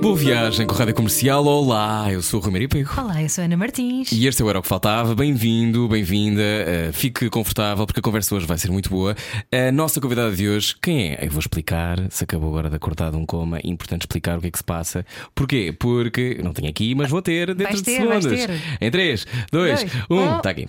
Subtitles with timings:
[0.00, 1.44] Boa viagem com a Rádio Comercial.
[1.44, 2.90] Olá, eu sou o Romero Pego.
[2.96, 4.12] Olá, eu sou a Ana Martins.
[4.12, 5.16] E este é o Era o que Faltava.
[5.16, 6.42] Bem-vindo, bem-vinda.
[6.42, 9.16] Uh, fique confortável porque a conversa hoje vai ser muito boa.
[9.50, 11.26] A nossa convidada de hoje, quem é?
[11.26, 11.98] Eu vou explicar.
[12.10, 14.58] Se acabou agora de acordar de um coma, é importante explicar o que é que
[14.58, 15.04] se passa.
[15.34, 15.74] Porquê?
[15.76, 18.46] Porque não tenho aqui, mas vou ter dentro Vais de ter, vais segundos.
[18.46, 18.60] ter.
[18.80, 20.36] Em 3, 2, Dois, 1, um.
[20.36, 20.68] está aqui.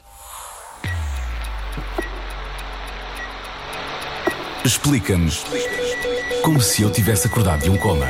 [4.65, 5.45] Explica-nos
[6.41, 8.07] como se eu tivesse acordado de um coma.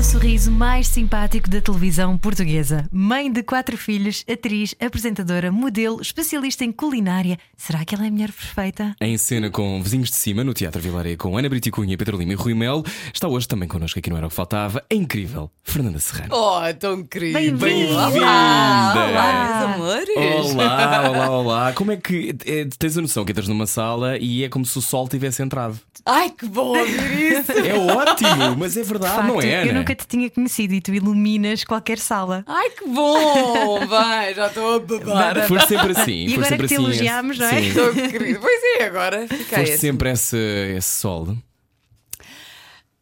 [0.00, 2.88] O sorriso mais simpático da televisão portuguesa.
[2.90, 7.36] Mãe de quatro filhos, atriz, apresentadora, modelo, especialista em culinária.
[7.54, 8.96] Será que ela é a mulher perfeita?
[8.98, 12.32] Em cena com Vizinhos de Cima, no Teatro Vilaré, com Ana Brito Cunha, Pedro Lima
[12.32, 12.82] e Rui Melo,
[13.12, 16.34] está hoje também connosco aqui no Era o que Faltava, a incrível Fernanda Serrano.
[16.34, 17.58] Oh, tão querido.
[17.58, 17.92] Bem-vinda.
[17.92, 20.16] Olá, olá, meus amores.
[20.16, 21.72] Olá, olá, olá.
[21.74, 24.78] Como é que é, tens a noção que entras numa sala e é como se
[24.78, 25.78] o sol tivesse entrado?
[26.06, 27.52] Ai, que bom ouvir isso.
[27.52, 29.66] É ótimo, mas é De verdade, facto, não é?
[29.66, 29.89] eu Ana?
[29.90, 32.44] Nunca te tinha conhecido e tu iluminas qualquer sala.
[32.46, 33.84] Ai, que bom.
[33.86, 35.46] Vai, já estou a babar.
[35.48, 36.26] Foste sempre assim.
[36.26, 37.60] E agora sempre que te assim, elogiámos, não é?
[37.60, 37.68] sim.
[37.68, 38.40] Estou querido.
[38.40, 39.78] Pois é, agora fica Foste esse.
[39.78, 40.36] sempre esse,
[40.76, 41.36] esse sol.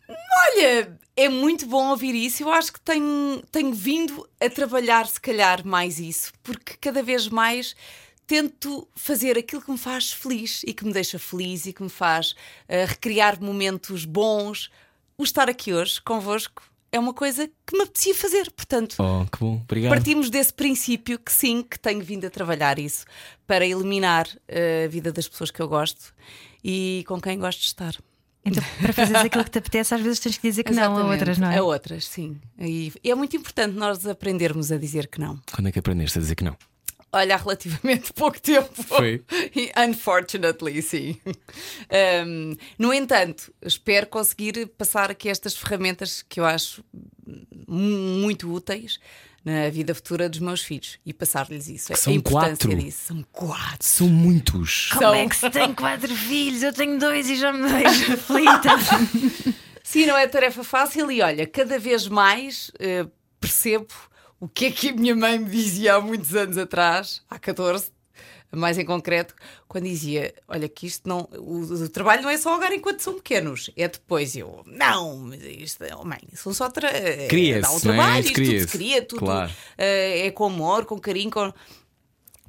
[0.09, 2.43] Olha, é muito bom ouvir isso.
[2.43, 7.29] Eu acho que tenho, tenho vindo a trabalhar, se calhar, mais isso, porque cada vez
[7.29, 7.77] mais
[8.27, 11.89] tento fazer aquilo que me faz feliz e que me deixa feliz e que me
[11.89, 12.35] faz
[12.69, 14.71] eh, recriar momentos bons.
[15.17, 18.51] O estar aqui hoje convosco é uma coisa que me apetecia fazer.
[18.51, 19.91] Portanto, Oh, que bom, obrigado.
[19.93, 23.05] Partimos desse princípio que sim, que tenho vindo a trabalhar isso
[23.47, 26.15] para eliminar eh, a vida das pessoas que eu gosto
[26.65, 27.95] e com quem gosto de estar.
[28.45, 30.87] Então, para fazeres aquilo que te apetece, às vezes tens que dizer que não a
[30.87, 31.13] Exatamente.
[31.13, 31.59] outras, não é?
[31.59, 32.41] A outras, sim.
[32.59, 35.39] E é muito importante nós aprendermos a dizer que não.
[35.53, 36.57] Quando é que aprendeste a dizer que não?
[37.13, 38.83] Olha, há relativamente pouco tempo.
[38.83, 39.23] Foi?
[39.57, 41.17] E, Unfortunately, sim.
[42.27, 46.85] Um, no entanto, espero conseguir passar aqui estas ferramentas que eu acho
[47.67, 48.99] mu- muito úteis
[49.45, 51.93] na vida futura dos meus filhos e passar-lhes isso.
[51.93, 52.77] Que são a importância quatro.
[52.85, 52.99] disso.
[53.07, 53.87] São quatro.
[53.87, 54.91] São muitos.
[54.93, 56.63] Como é que se tem quatro filhos?
[56.63, 58.69] Eu tenho dois e já me vejo aflita.
[59.83, 63.07] Sim, não é tarefa fácil e olha, cada vez mais eh,
[63.41, 63.87] percebo
[64.41, 67.91] o que é que a minha mãe me dizia há muitos anos atrás, há 14,
[68.57, 69.35] mais em concreto,
[69.67, 71.29] quando dizia: Olha, que isto não.
[71.37, 74.35] O, o trabalho não é só agora enquanto são pequenos, é depois.
[74.37, 76.71] Eu, não, mas isto, oh, mãe, são só.
[76.71, 77.81] Tra eh, Cria-se, dá um é?
[77.81, 79.53] trabalho, Isto isto tudo se cria, tudo claro.
[79.77, 81.53] eh, é com amor, com carinho, com.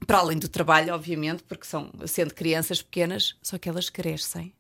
[0.07, 4.53] Para além do trabalho, obviamente, porque são sendo crianças pequenas, só que elas crescem.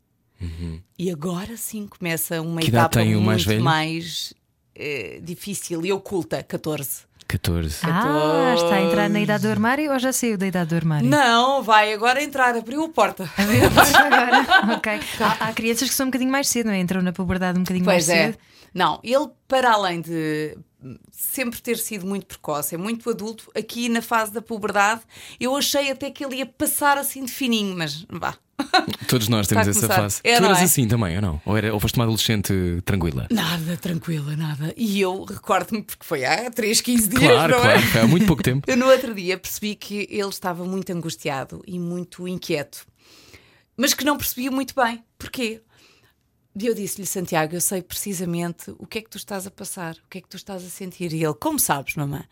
[0.97, 4.33] E agora sim começa uma Que etapa tem muito mais mais
[4.75, 7.08] eh, difícil e oculta, 14.
[7.29, 7.81] 14.
[7.83, 11.07] Ah, está a entrar na idade do armário ou já saiu da idade do armário?
[11.07, 13.29] Não, vai agora entrar, abriu a porta.
[13.37, 14.99] Agora, ok.
[15.19, 16.79] Há, há crianças que são um bocadinho mais cedo, não é?
[16.79, 18.25] Entram na puberdade um bocadinho Pois mais é.
[18.27, 18.37] cedo.
[18.73, 20.57] Não, ele, para além de
[21.11, 25.01] sempre ter sido muito precoce, é muito adulto, aqui na fase da puberdade,
[25.39, 28.35] eu achei até que ele ia passar assim de fininho, mas vá.
[29.07, 30.19] Todos nós temos essa fase.
[30.23, 30.63] É, tu eras é?
[30.63, 31.41] assim também, ou não?
[31.45, 32.53] Ou, era, ou foste uma adolescente
[32.83, 33.27] tranquila?
[33.31, 34.73] Nada, tranquila, nada.
[34.75, 38.01] E eu recordo-me, porque foi há 3, 15 dias, Claro, não claro, é?
[38.01, 38.69] há muito pouco tempo.
[38.69, 42.85] Eu no outro dia percebi que ele estava muito angustiado e muito inquieto,
[43.77, 45.03] mas que não percebia muito bem.
[45.17, 45.61] Porquê?
[46.55, 49.95] E eu disse-lhe, Santiago, eu sei precisamente o que é que tu estás a passar,
[49.95, 51.13] o que é que tu estás a sentir.
[51.13, 52.23] E ele, como sabes, mamãe?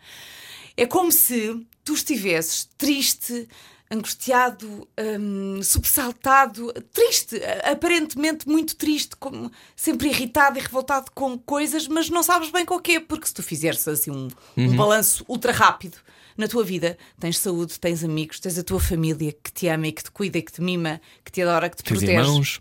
[0.76, 3.48] É como se tu estivesses triste,
[3.90, 4.86] angustiado,
[5.20, 12.22] hum, sobressaltado, triste, aparentemente muito triste, como sempre irritado e revoltado com coisas, mas não
[12.22, 15.96] sabes bem com o quê, porque se tu fizeres assim um, um balanço ultra rápido
[16.36, 19.92] na tua vida, tens saúde, tens amigos, tens a tua família que te ama e
[19.92, 22.60] que te cuida e que te mima, que te adora, que te Tens protege irmãos?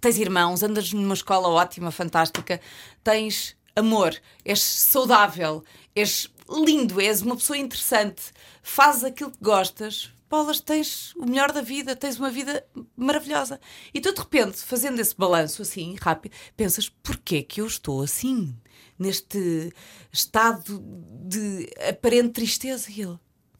[0.00, 2.60] Tens irmãos, andas numa escola ótima, fantástica,
[3.02, 5.62] tens amor, és saudável,
[5.94, 8.22] és lindo, és uma pessoa interessante,
[8.62, 10.12] fazes aquilo que gostas.
[10.28, 12.66] Paulas, tens o melhor da vida, tens uma vida
[12.96, 13.60] maravilhosa.
[13.94, 18.54] E tu, de repente, fazendo esse balanço assim, rápido, pensas: porquê que eu estou assim?
[18.98, 19.72] Neste
[20.12, 20.82] estado
[21.28, 22.90] de aparente tristeza?
[22.90, 23.18] E ele: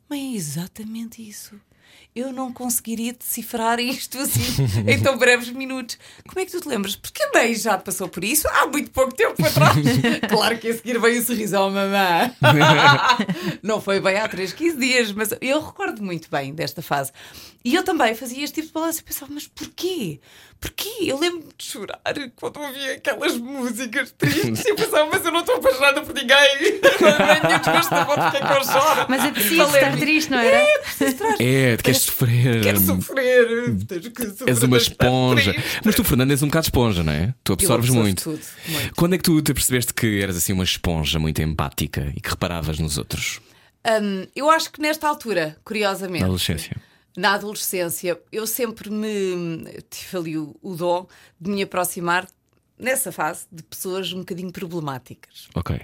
[0.09, 1.61] Mas é exatamente isso.
[2.15, 4.41] Eu não conseguiria decifrar isto assim
[4.87, 5.99] em tão breves minutos.
[6.27, 6.97] Como é que tu te lembras?
[6.97, 9.77] Porque a mãe já passou por isso há muito pouco tempo atrás.
[10.29, 12.35] claro que a seguir veio o sorriso ao mamã.
[13.63, 17.13] não foi bem há 3, 15 dias, mas eu recordo muito bem desta fase.
[17.63, 20.21] E eu também fazia este tipo de balanço e pensava, mas porquê?
[20.61, 20.89] Porquê?
[21.01, 22.01] Eu lembro-me de chorar
[22.35, 26.81] quando ouvia aquelas músicas tristes e eu pensava, mas eu não estou apaixonada por ninguém.
[27.01, 29.07] Não é minha desgosto, porque é que eu choro?
[29.09, 30.57] Mas é preciso estar triste, não era?
[30.57, 32.63] É, preciso estar É, queres sofrer.
[32.63, 33.77] Quero sofrer.
[33.87, 35.55] Tens que sofrer És uma esponja.
[35.85, 37.35] Mas tu, Fernando, és um bocado esponja, não é?
[37.45, 38.23] Tu absorves muito.
[38.25, 38.95] tudo, muito.
[38.95, 42.31] Quando é que tu te percebeste que eras assim uma esponja muito empática e que
[42.31, 43.41] reparavas nos outros?
[43.87, 46.77] Hum, eu acho que nesta altura, curiosamente, Na adolescência.
[47.17, 51.07] Na adolescência, eu sempre me tive ali o, o dom
[51.41, 52.27] de me aproximar,
[52.79, 55.49] nessa fase, de pessoas um bocadinho problemáticas.
[55.55, 55.81] Ok.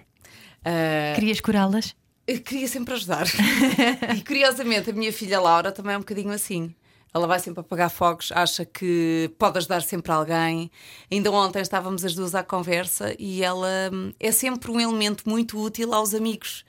[0.64, 1.94] Ah, Querias curá-las?
[2.26, 3.26] eu queria sempre ajudar.
[4.16, 6.74] e curiosamente, a minha filha Laura também é um bocadinho assim.
[7.14, 10.70] Ela vai sempre apagar fogos, acha que pode ajudar sempre alguém.
[11.10, 15.58] Ainda ontem estávamos as duas à conversa e ela hum, é sempre um elemento muito
[15.60, 16.64] útil aos amigos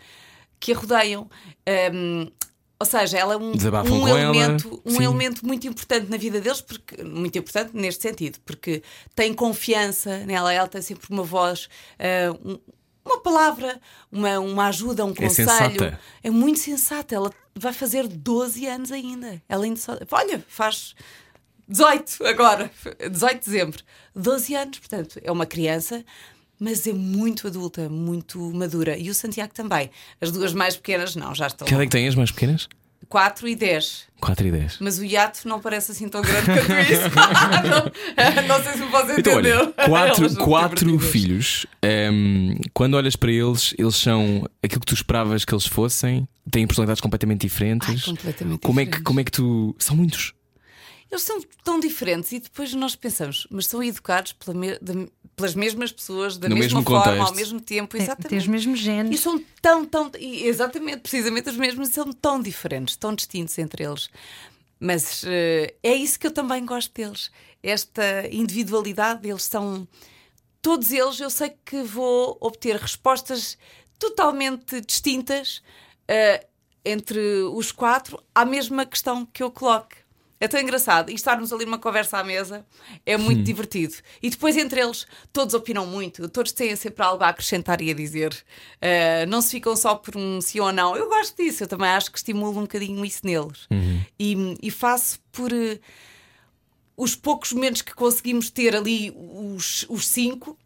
[0.60, 1.30] que a rodeiam.
[1.94, 2.30] Hum,
[2.84, 5.04] ou seja, ela é um, um ela, elemento, um sim.
[5.04, 8.84] elemento muito importante na vida deles, porque muito importante neste sentido, porque
[9.16, 11.70] tem confiança nela, ela tem sempre uma voz,
[12.44, 12.60] um-
[13.06, 13.82] uma palavra,
[14.12, 15.50] uma, uma ajuda, um É conselho.
[15.50, 16.00] sensata.
[16.24, 17.14] É muito sensata.
[17.14, 19.42] Ela vai fazer 12 anos ainda.
[19.50, 19.98] Ela ainda só.
[20.12, 20.96] Olha, faz
[21.68, 22.72] 18 agora,
[23.12, 23.84] 18 de dezembro.
[24.16, 26.04] 12 anos, portanto, é uma criança,
[26.64, 28.98] mas é muito adulta, muito madura.
[28.98, 29.90] E o Santiago também.
[30.22, 31.66] As duas mais pequenas, não, já estão.
[31.68, 32.70] Que idade é que têm as mais pequenas?
[33.10, 34.06] 4 e 10.
[34.22, 34.78] 4 e 10.
[34.80, 37.02] Mas o hiato não parece assim tão grande quanto isso.
[38.48, 39.58] não, não sei se me podes Então, entender.
[39.58, 41.66] olha, quatro, quatro filhos.
[41.82, 46.66] ehm, quando olhas para eles, eles são aquilo que tu esperavas que eles fossem, têm
[46.66, 47.90] personalidades completamente diferentes.
[47.90, 49.04] Ai, completamente como, é que, diferentes.
[49.06, 49.76] como é que tu.
[49.78, 50.34] São muitos.
[51.14, 55.54] Eles são tão diferentes e depois nós pensamos, mas são educados pela me- da- pelas
[55.54, 57.28] mesmas pessoas, da No mesma mesmo forma, contexto.
[57.30, 58.30] ao mesmo tempo, exatamente.
[58.30, 59.20] Tem os mesmos E genes.
[59.20, 63.84] são tão, tão, e exatamente, precisamente os mesmos, e são tão diferentes, tão distintos entre
[63.84, 64.10] eles.
[64.80, 67.30] Mas eh, é isso que eu também gosto deles.
[67.62, 69.88] Esta individualidade, eles são.
[70.64, 73.56] Todos eles, eu sei que vou obter respostas
[74.00, 75.62] totalmente distintas
[76.08, 76.46] eh,
[76.84, 77.20] entre
[77.54, 79.98] os quatro à mesma questão que eu coloque.
[80.44, 81.10] É tão engraçado.
[81.10, 82.66] E estarmos ali numa conversa à mesa
[83.06, 83.96] é muito divertido.
[84.22, 87.94] E depois, entre eles, todos opinam muito, todos têm sempre algo a acrescentar e a
[87.94, 88.36] dizer.
[88.82, 90.98] Eh, não se ficam só por um sim ou não.
[90.98, 93.68] Eu gosto disso, eu também acho que estimulo um bocadinho isso neles.
[94.20, 95.54] E, e faço por.
[95.54, 95.80] eh,
[96.98, 100.58] os poucos momentos que conseguimos ter ali, os, os cinco,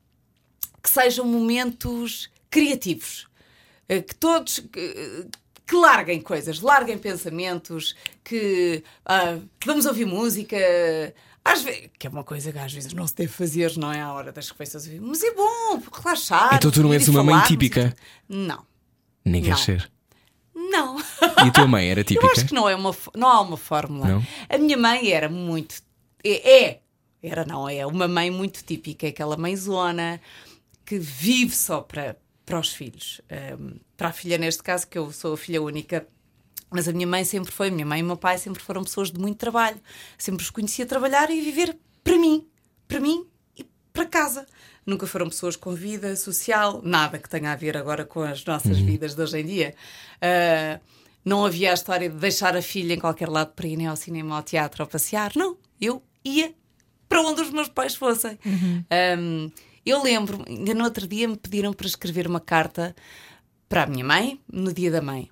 [0.81, 3.27] que sejam momentos criativos.
[3.87, 4.59] Eh, Que todos.
[4.71, 5.27] Que,
[5.67, 7.93] que larguem coisas, larguem pensamentos,
[8.23, 10.55] que ah, vamos ouvir música.
[11.43, 14.01] Às vezes, que é uma coisa que às vezes não se deve fazer, não é?
[14.01, 15.01] À hora das refeições, ouvir.
[15.01, 16.55] mas é bom, relaxar.
[16.55, 17.93] Então tu não és uma mãe típica?
[18.27, 18.65] Não,
[19.23, 19.91] Nem queres ser.
[20.55, 20.97] não.
[20.99, 22.25] E a tua mãe era típica?
[22.25, 24.07] Eu acho que não, é uma, não há uma fórmula.
[24.07, 24.23] Não?
[24.49, 25.75] A minha mãe era muito.
[26.23, 26.79] É, é,
[27.21, 30.19] era não, é uma mãe muito típica, aquela mãezona
[30.85, 33.21] que vive só para, para os filhos.
[33.29, 36.07] Ahm, para a filha, neste caso, que eu sou a filha única.
[36.71, 39.11] Mas a minha mãe sempre foi, minha mãe e o meu pai sempre foram pessoas
[39.11, 39.79] de muito trabalho.
[40.17, 42.47] Sempre os conhecia trabalhar e viver para mim,
[42.87, 44.45] para mim e para casa.
[44.85, 48.79] Nunca foram pessoas com vida social, nada que tenha a ver agora com as nossas
[48.79, 49.75] vidas de hoje em dia.
[50.21, 50.79] Ah,
[51.23, 53.97] não havia a história de deixar a filha em qualquer lado para ir nem ao
[53.97, 55.33] cinema, ao teatro ou passear.
[55.35, 56.53] Não, eu ia
[57.09, 58.39] para onde os meus pais fossem.
[59.19, 59.51] Um,
[59.89, 62.95] eu lembro, ainda no outro dia me pediram para escrever uma carta
[63.69, 65.29] para a minha mãe no dia da mãe.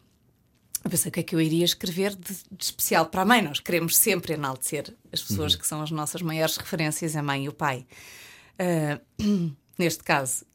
[0.83, 3.41] Eu pensei o que é que eu iria escrever de, de especial para a mãe.
[3.41, 7.50] Nós queremos sempre enaltecer as pessoas que são as nossas maiores referências, a mãe e
[7.50, 7.88] o pai.
[8.59, 9.01] Ah,
[9.77, 10.45] neste caso.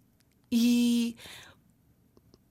[0.53, 1.17] E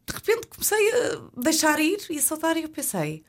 [0.05, 3.23] de repente comecei a deixar ir e a soltar e eu pensei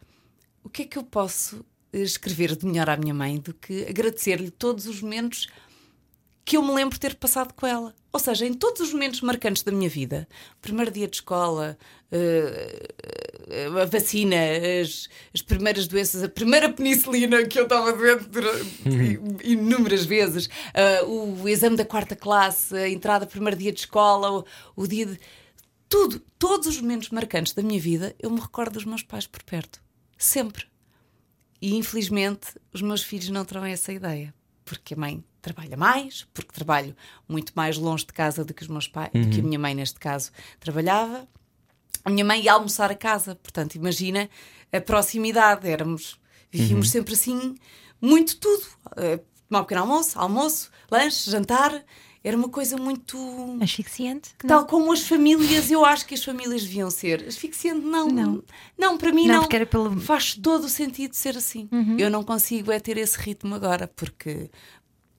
[0.63, 4.51] o que é que eu posso escrever de melhor à minha mãe do que agradecer-lhe
[4.51, 5.49] todos os momentos
[6.51, 7.95] que eu me lembro de ter passado com ela.
[8.13, 10.27] Ou seja, em todos os momentos marcantes da minha vida,
[10.61, 11.79] primeiro dia de escola,
[12.11, 12.89] eh,
[13.81, 14.35] a vacina,
[14.83, 21.05] as, as primeiras doenças, a primeira penicilina que eu estava doente durante- inúmeras vezes, eh,
[21.05, 25.17] o exame da quarta classe, a entrada, primeiro dia de escola, o, o dia de.
[25.89, 29.45] Tudo, todos os momentos marcantes da minha vida, eu me recordo dos meus pais por
[29.45, 29.81] perto.
[30.19, 30.65] Sempre.
[31.63, 34.35] E infelizmente os meus filhos não terão essa ideia.
[34.65, 36.95] Porque a mãe trabalha mais, porque trabalho
[37.29, 39.75] muito mais longe de casa do que os meus pais, do que a minha mãe
[39.75, 41.27] neste caso trabalhava.
[42.05, 44.29] A minha mãe ia almoçar a casa, portanto, imagina
[44.73, 45.69] a proximidade.
[45.69, 46.19] Éramos
[46.53, 47.55] Vivíamos sempre assim,
[48.01, 48.65] muito tudo.
[48.97, 51.85] Uh, tomar um pequeno almoço, almoço, lanche, jantar.
[52.25, 53.17] Era uma coisa muito.
[53.63, 54.31] Asfixiante?
[54.47, 57.25] Tal como as famílias, eu acho que as famílias deviam ser.
[57.27, 58.09] Asfixiante, não.
[58.09, 58.43] Não.
[58.77, 59.41] Não, para mim Não, não.
[59.43, 60.01] porque era pelo- Uhum.
[60.01, 61.69] Faz todo o sentido ser assim.
[61.99, 64.51] Eu não consigo é ter esse ritmo agora, porque.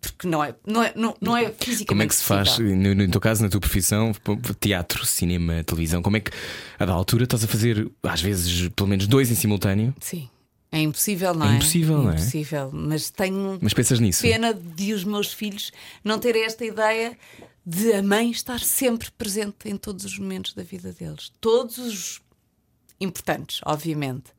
[0.01, 1.85] Porque não é, não é, não, não é fisicamente.
[1.85, 4.11] Como é que se faz, no, no teu caso, na tua profissão,
[4.59, 6.31] teatro, cinema, televisão, como é que
[6.79, 10.27] a da altura estás a fazer, às vezes, pelo menos dois em simultâneo, Sim.
[10.73, 11.55] É impossível, não É é?
[11.57, 12.13] impossível, não é?
[12.13, 12.69] Impossível.
[12.73, 14.21] Mas tenho mas pensas nisso?
[14.21, 15.69] pena de os meus filhos
[16.01, 17.17] não terem esta ideia
[17.65, 21.29] de a mãe estar sempre presente em todos os momentos da vida deles.
[21.41, 22.21] Todos os
[23.01, 24.31] importantes, obviamente.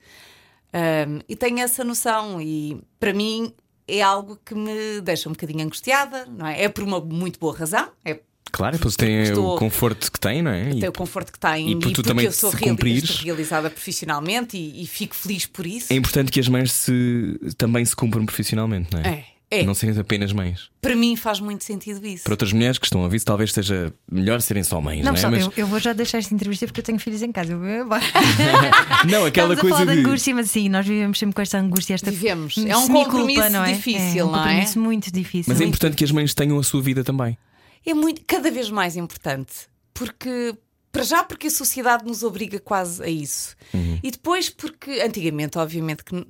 [0.73, 3.52] Ahm, e tenho essa noção, e para mim
[3.87, 6.62] é algo que me deixa um bocadinho angustiada, não é?
[6.65, 8.21] É por uma muito boa razão, é
[8.51, 10.73] Claro, depois tem estou- o conforto que tem, não é?
[10.73, 14.59] E- tem o conforto que tem e por tu porque também eu sou realizada profissionalmente
[14.59, 15.91] e, e fico feliz por isso.
[15.91, 19.09] É importante que as mães se, também se cumpram profissionalmente, não é?
[19.09, 19.63] É, é.
[19.65, 20.71] Não serem apenas mães.
[20.81, 22.25] Para mim faz muito sentido isso.
[22.25, 25.19] Para outras mulheres que estão a ouvir, talvez seja melhor serem só mães, Não, não,
[25.21, 25.31] é?
[25.31, 27.53] Mas eu, eu vou já deixar esta entrevista porque eu tenho filhos em casa.
[27.53, 28.03] Eu vou embora.
[29.07, 30.07] não, aquela Estamos a coisa falar de de.
[30.09, 32.57] angústia, mas sim, nós vivemos sempre com esta angústia, esta Vivemos.
[32.67, 33.73] É um compromisso não é?
[33.75, 34.43] difícil, é um não é?
[34.43, 35.53] compromisso muito difícil.
[35.53, 37.37] Mas é importante que as mães tenham a sua vida também.
[37.85, 39.53] é muito, cada vez mais importante.
[39.93, 40.55] Porque,
[40.91, 43.55] para já, porque a sociedade nos obriga quase a isso.
[44.03, 46.25] E depois, porque antigamente, obviamente, que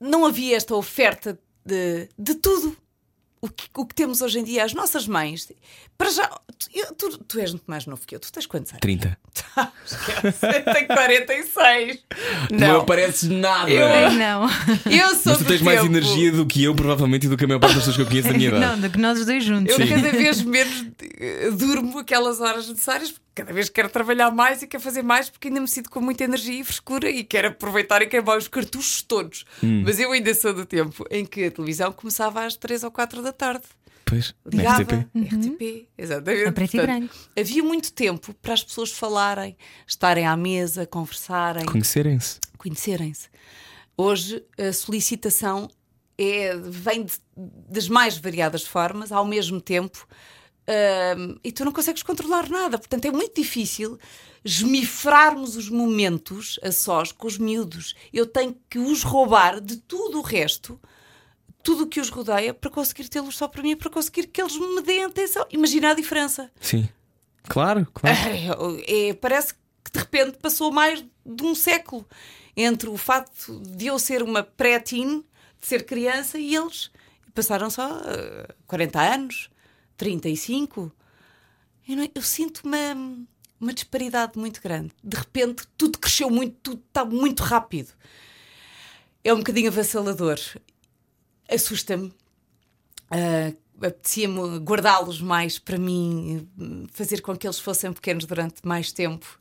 [0.00, 2.76] não havia esta oferta de, de tudo.
[3.44, 5.50] O que, o que temos hoje em dia, as nossas mães,
[5.98, 8.70] para já, tu, eu- tu, tu és muito mais novo que eu, tu tens quantos
[8.70, 8.80] anos?
[8.80, 9.18] 30.
[9.84, 11.98] Esquece, eu tenho 46.
[12.52, 13.68] Não, Não, apareces nada.
[13.68, 14.44] Ai, não.
[14.88, 17.44] eu sou Mas tu tens mais tempo- energia do que eu, provavelmente, e do que
[17.44, 18.64] a maior parte das pessoas que eu conheço da minha idade.
[18.64, 19.76] Não, do que nós os dois juntos.
[19.76, 20.86] Eu cada vez menos
[21.18, 25.30] eh, durmo aquelas horas necessárias, porque cada vez quero trabalhar mais e quero fazer mais,
[25.30, 28.48] porque ainda me sinto com muita energia e frescura e quero aproveitar e queimar os
[28.48, 29.44] cartuchos todos.
[29.62, 29.82] Hum.
[29.84, 33.22] Mas eu ainda sou do tempo em que a televisão começava às 3 ou 4
[33.22, 33.64] da tarde.
[34.04, 35.06] Pois, Ligava, RTP.
[35.16, 36.44] RTP, exatamente.
[36.48, 37.14] A preto e Portanto, branco.
[37.38, 42.38] Havia muito tempo para as pessoas falarem, estarem à mesa, conversarem, Conhecerem-se.
[42.58, 43.28] conhecerem-se.
[43.96, 45.70] Hoje a solicitação
[46.18, 47.14] é, vem de-
[47.70, 50.06] das mais variadas formas, ao mesmo tempo,
[51.16, 52.78] hum, e tu não consegues controlar nada.
[52.78, 53.98] Portanto, é muito difícil
[54.44, 57.94] esmifrarmos os momentos a sós com os miúdos.
[58.12, 60.80] Eu tenho que os roubar de tudo o resto.
[61.62, 64.56] Tudo o que os rodeia para conseguir tê-los só para mim, para conseguir que eles
[64.58, 65.46] me deem atenção.
[65.50, 66.50] Imagina a diferença.
[66.60, 66.88] Sim.
[67.44, 68.16] Claro, claro.
[68.86, 72.06] É, é, parece que de repente passou mais de um século
[72.56, 75.24] entre o facto de eu ser uma pré-teen,
[75.60, 76.90] de ser criança, e eles
[77.34, 79.50] passaram só eh, 40 anos,
[79.96, 80.92] 35.
[81.88, 82.94] Eu, não- eu sinto uma,
[83.60, 84.92] uma disparidade muito grande.
[85.02, 87.92] De repente, tudo cresceu muito, tudo está muito rápido.
[89.24, 90.38] É um bocadinho avassalador.
[91.48, 92.12] Assusta-me.
[93.10, 96.48] Ah, Apetecia-me guardá-los mais para mim,
[96.92, 99.40] fazer com que eles fossem pequenos durante mais tempo.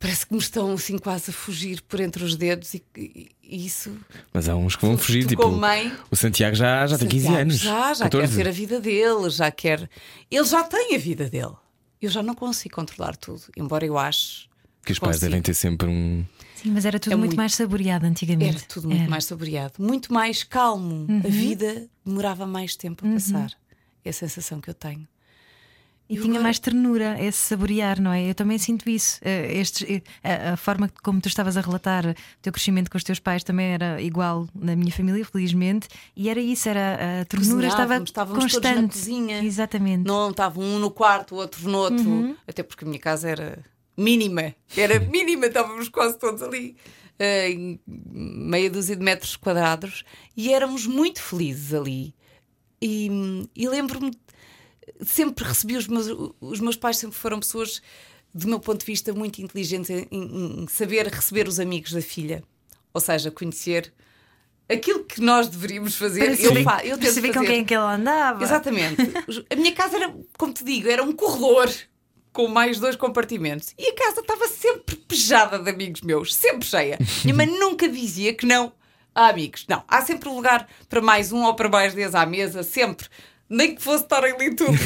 [0.00, 3.66] Parece que me estão assim quase a fugir por entre os dedos e, e- e
[3.66, 3.96] isso.
[4.32, 5.50] Mas há uns que vão fugir, tu tipo.
[5.50, 7.58] mãe, O Santiago já, já tem 15 Santiago anos.
[7.58, 8.36] Já, já 14.
[8.36, 9.90] quer ter a vida dele, já quer.
[10.30, 11.54] Ele já tem a vida dele.
[12.00, 14.46] Eu já não consigo controlar tudo, embora eu ache.
[14.84, 16.24] Que os pais devem ter sempre um.
[16.54, 18.56] Sim, mas era tudo É muito, muito- mais saboreado antigamente.
[18.56, 19.10] Era tudo muito Era.
[19.10, 21.06] mais saboreado, muito mais calmo.
[21.24, 23.50] A vida demorava mais tempo a passar.
[24.04, 25.06] É a sensação que eu tenho.
[26.08, 28.30] E E tinha agora- mais ternura, esse saborear, não é?
[28.30, 29.20] Eu também sinto isso.
[29.22, 32.96] Eh, estes, eh, a, a forma como tu estavas a relatar o teu crescimento com
[32.96, 35.86] os teus pais também era igual na minha família, felizmente.
[36.16, 38.80] E era isso, era a ternura estava estávamos todos constante.
[38.82, 39.44] na cozinha.
[39.44, 40.06] Exatamente.
[40.06, 42.36] Não estava um no quarto, o outro no outro.
[42.46, 43.58] Até porque a minha casa era
[43.96, 44.54] mínima.
[44.76, 46.74] Era mínima, estávamos quase todos ali.
[47.18, 50.04] eh, Em meia dúzia de metros quadrados.
[50.34, 52.14] E éramos muito felizes ali.
[52.80, 54.12] E, e lembro-me,
[55.04, 56.06] sempre recebi os meus,
[56.40, 57.80] os meus pais, sempre foram pessoas,
[58.34, 62.42] do meu ponto de vista, muito inteligentes em, em- saber receber os amigos da filha.
[62.94, 63.92] Ou seja, conhecer
[64.68, 66.38] aquilo que nós deveríamos fazer.
[66.40, 67.46] Eu, fa- eu tento saber com fazer.
[67.46, 68.42] quem é que ela andava.
[68.42, 68.96] Exatamente.
[69.50, 71.70] A minha casa era, como te digo, era um corredor
[72.32, 73.74] com mais dois compartimentos.
[73.78, 76.98] E a casa estava sempre pejada de amigos meus, sempre cheia.
[77.24, 78.72] Minha mãe nunca dizia que não
[79.14, 79.64] há amigos.
[79.68, 83.08] Não, há sempre um lugar para mais um ou para mais dez à mesa, sempre.
[83.48, 84.72] Nem que fosse estarem ali tudo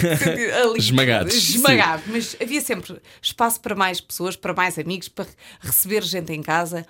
[0.63, 2.07] ali, Esmagados, Esmagados.
[2.07, 5.27] Mas havia sempre espaço para mais pessoas, para mais amigos, para
[5.61, 6.87] receber gente em casa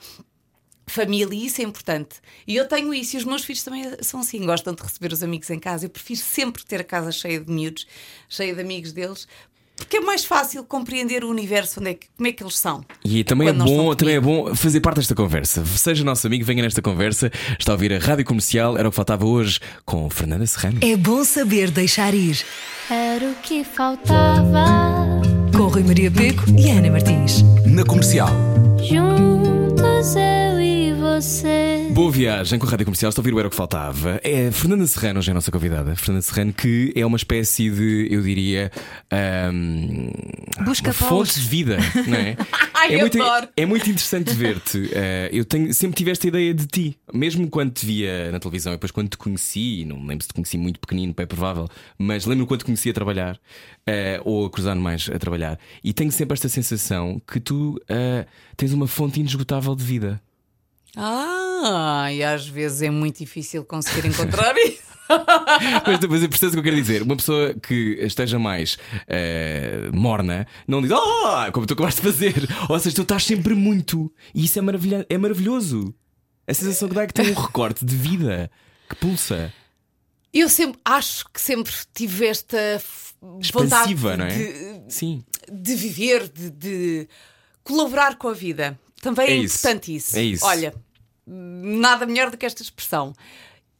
[0.86, 2.16] família, e isso é importante.
[2.46, 5.22] E eu tenho isso, e os meus filhos também são assim, gostam de receber os
[5.22, 5.86] amigos em casa.
[5.86, 7.86] Eu prefiro sempre ter a casa cheia de miúdos,
[8.28, 9.26] cheia de amigos deles,
[9.76, 12.84] Porque é mais fácil compreender o universo, onde é que, como é que eles são.
[13.04, 15.64] E também é, bom, também é bom fazer parte desta conversa.
[15.64, 17.30] Seja nosso amigo, venha nesta conversa.
[17.58, 20.78] Está a ouvir a Rádio Comercial, era o que faltava hoje com Fernanda Serrano.
[20.82, 22.44] É bom saber deixar ir.
[22.90, 24.66] Era o que faltava.
[25.56, 27.42] Com Rui Maria Peco e Ana Martins.
[27.66, 28.30] Na comercial.
[28.82, 31.71] Juntos eu e você.
[31.92, 34.18] Boa viagem com a Rádio Comercial, estou a ouvir o Era o que Faltava.
[34.24, 35.94] É Fernanda Serrano, hoje é a nossa convidada.
[35.94, 38.72] Fernanda Serrano, que é uma espécie de, eu diria,
[39.10, 40.10] ahm,
[40.64, 42.34] Busca fonte de vida, não é?
[42.72, 43.18] Ai, é, muito,
[43.54, 44.90] é muito interessante ver-te.
[44.90, 48.72] Eh, eu tenho, sempre tive esta ideia de ti, mesmo quando te via na televisão
[48.72, 51.68] e depois quando te conheci, não me lembro se te conheci muito pequenino, é provável,
[51.98, 53.38] mas lembro-me quando te conheci a trabalhar
[53.86, 55.58] eh, ou a cruzar mais a trabalhar.
[55.84, 58.24] E tenho sempre esta sensação que tu eh,
[58.56, 60.22] tens uma fonte inesgotável de vida.
[60.96, 64.92] Ah, e às vezes é muito difícil conseguir encontrar isso.
[65.86, 67.02] Mas depois eu percebo o que eu quero dizer.
[67.02, 72.48] Uma pessoa que esteja mais eh, morna não diz, ah, como tu acabaste de fazer.
[72.68, 74.12] Ou seja, tu estás sempre muito.
[74.34, 75.94] E isso é, maravilha é maravilhoso.
[76.46, 78.50] A sensação que dá é que tem um recorte de vida
[78.88, 79.52] que pulsa.
[80.32, 82.80] Eu sempre acho que sempre tive esta
[83.20, 84.34] vontade Expansiva, não é?
[84.34, 85.22] de, Sim.
[85.50, 87.08] de viver, de, de
[87.62, 88.78] colaborar com a vida.
[89.02, 90.16] Também é, É importante isso.
[90.16, 90.44] É isso.
[90.46, 90.74] Olha,
[91.26, 93.12] nada melhor do que esta expressão.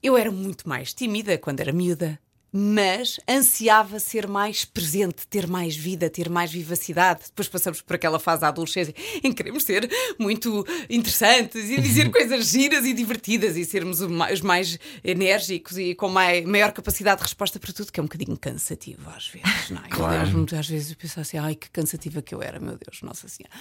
[0.03, 2.19] Eu era muito mais tímida quando era miúda,
[2.55, 7.21] mas ansiava ser mais presente, ter mais vida, ter mais vivacidade.
[7.29, 8.93] Depois passamos por aquela fase da adolescência
[9.25, 9.89] em que queremos ser
[10.19, 16.09] muito interessantes e dizer coisas giras e divertidas e sermos os mais enérgicos e com
[16.11, 19.83] mai- maior capacidade de resposta para tudo, que é um bocadinho cansativo às vezes, não
[19.85, 19.89] é?
[19.89, 20.25] Claro.
[20.25, 23.01] lembro-me de, às vezes eu penso assim, ai que cansativa que eu era, meu Deus,
[23.03, 23.55] Nossa Senhora.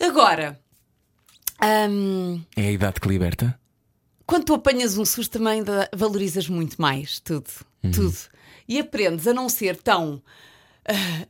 [0.00, 0.58] Agora.
[1.90, 3.58] Hum, É a idade que liberta?
[4.26, 5.62] quando tu apanhas um susto também
[5.94, 7.48] valorizas muito mais tudo,
[7.94, 8.16] tudo.
[8.66, 10.20] E aprendes a não ser tão
[10.84, 11.26] ah,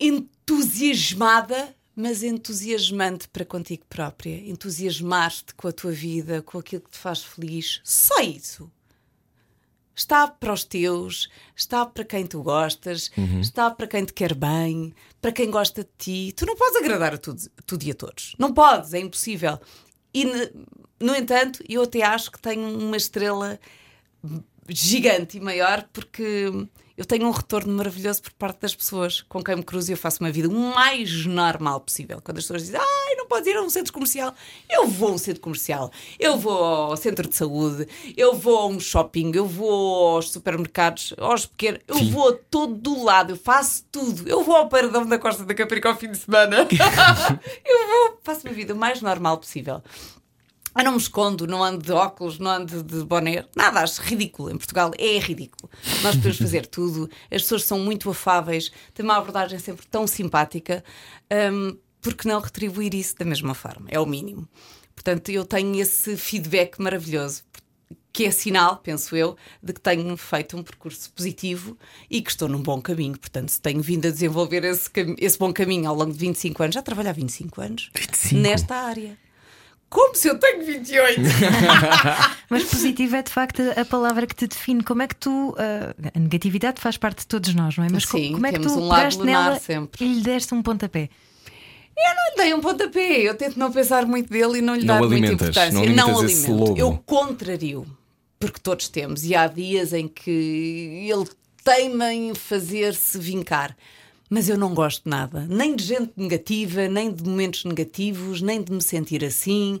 [0.00, 4.48] entusiasmada, mas entusiasmante para contigo própria.
[4.48, 7.80] Entusiasmar-te com a tua vida, com aquilo que te faz feliz.
[7.84, 8.70] Só isso.
[9.98, 14.94] Está para os teus, está para quem tu gostas, está para quem te quer bem,
[15.20, 16.32] para quem gosta de ti.
[16.32, 18.36] Tu não podes agradar a tudo, tudo e a todos.
[18.38, 19.58] Não podes, é impossível.
[20.14, 20.24] E,
[21.00, 23.58] no entanto, eu até acho que tenho uma estrela
[24.68, 26.46] gigante e maior porque
[26.98, 29.96] eu tenho um retorno maravilhoso por parte das pessoas com quem me cruzo e eu
[29.96, 32.20] faço uma vida o mais normal possível.
[32.20, 34.34] Quando as pessoas dizem, ai, não podes ir a um centro comercial,
[34.68, 38.66] eu vou a um centro comercial, eu vou ao centro de saúde, eu vou a
[38.66, 42.10] um shopping, eu vou aos supermercados, aos pequenos, eu Sim.
[42.10, 44.28] vou a todo lado, eu faço tudo.
[44.28, 46.66] Eu vou ao paradão da Costa da Caparica ao fim de semana.
[47.64, 49.80] eu vou, faço uma vida o mais normal possível.
[50.78, 54.48] Eu não me escondo, não ando de óculos, não ando de boné, nada, acho ridículo.
[54.48, 55.68] Em Portugal é ridículo.
[56.04, 60.84] Nós podemos fazer tudo, as pessoas são muito afáveis, têm uma abordagem sempre tão simpática,
[61.52, 63.88] hum, porque não retribuir isso da mesma forma?
[63.90, 64.48] É o mínimo.
[64.94, 67.42] Portanto, eu tenho esse feedback maravilhoso,
[68.12, 71.76] que é sinal, penso eu, de que tenho feito um percurso positivo
[72.08, 73.18] e que estou num bom caminho.
[73.18, 74.88] Portanto, se tenho vindo a desenvolver esse,
[75.18, 78.40] esse bom caminho ao longo de 25 anos, já trabalho há 25 anos 25?
[78.40, 79.27] nesta área.
[79.90, 81.20] Como se eu tenho 28?
[82.50, 84.82] Mas positivo é de facto a palavra que te define.
[84.82, 85.54] Como é que tu.
[85.58, 87.88] ah, a negatividade faz parte de todos nós, não é?
[87.90, 90.04] Mas Sim, como é que temos tu um lado pegaste lunar nela sempre.
[90.04, 91.08] e lhe deste um pontapé?
[91.96, 94.84] Eu não lhe dei um pontapé, eu tento não pensar muito dele e não lhe
[94.84, 95.72] Não dar muita importância.
[95.72, 96.52] não esse alimento.
[96.66, 96.78] lobo.
[96.78, 97.86] Eu contrario,
[98.38, 100.30] porque todos temos, e há dias em que
[101.10, 101.26] ele
[101.64, 103.76] teima em fazer-se vincar.
[104.30, 108.62] Mas eu não gosto de nada, nem de gente negativa, nem de momentos negativos, nem
[108.62, 109.80] de me sentir assim.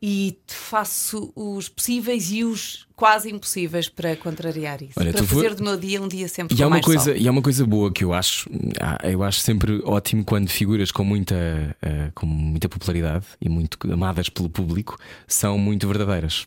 [0.00, 4.92] E faço os possíveis e os quase impossíveis para contrariar isso.
[4.96, 7.02] Olha, para fazer vo- do meu dia um dia sempre E há uma mais coisa,
[7.12, 7.16] sol.
[7.16, 8.48] e há uma coisa boa que eu acho,
[8.80, 13.76] ah, eu acho sempre ótimo quando figuras com muita, ah, com muita popularidade e muito
[13.92, 14.96] amadas pelo público
[15.26, 16.46] são muito verdadeiras.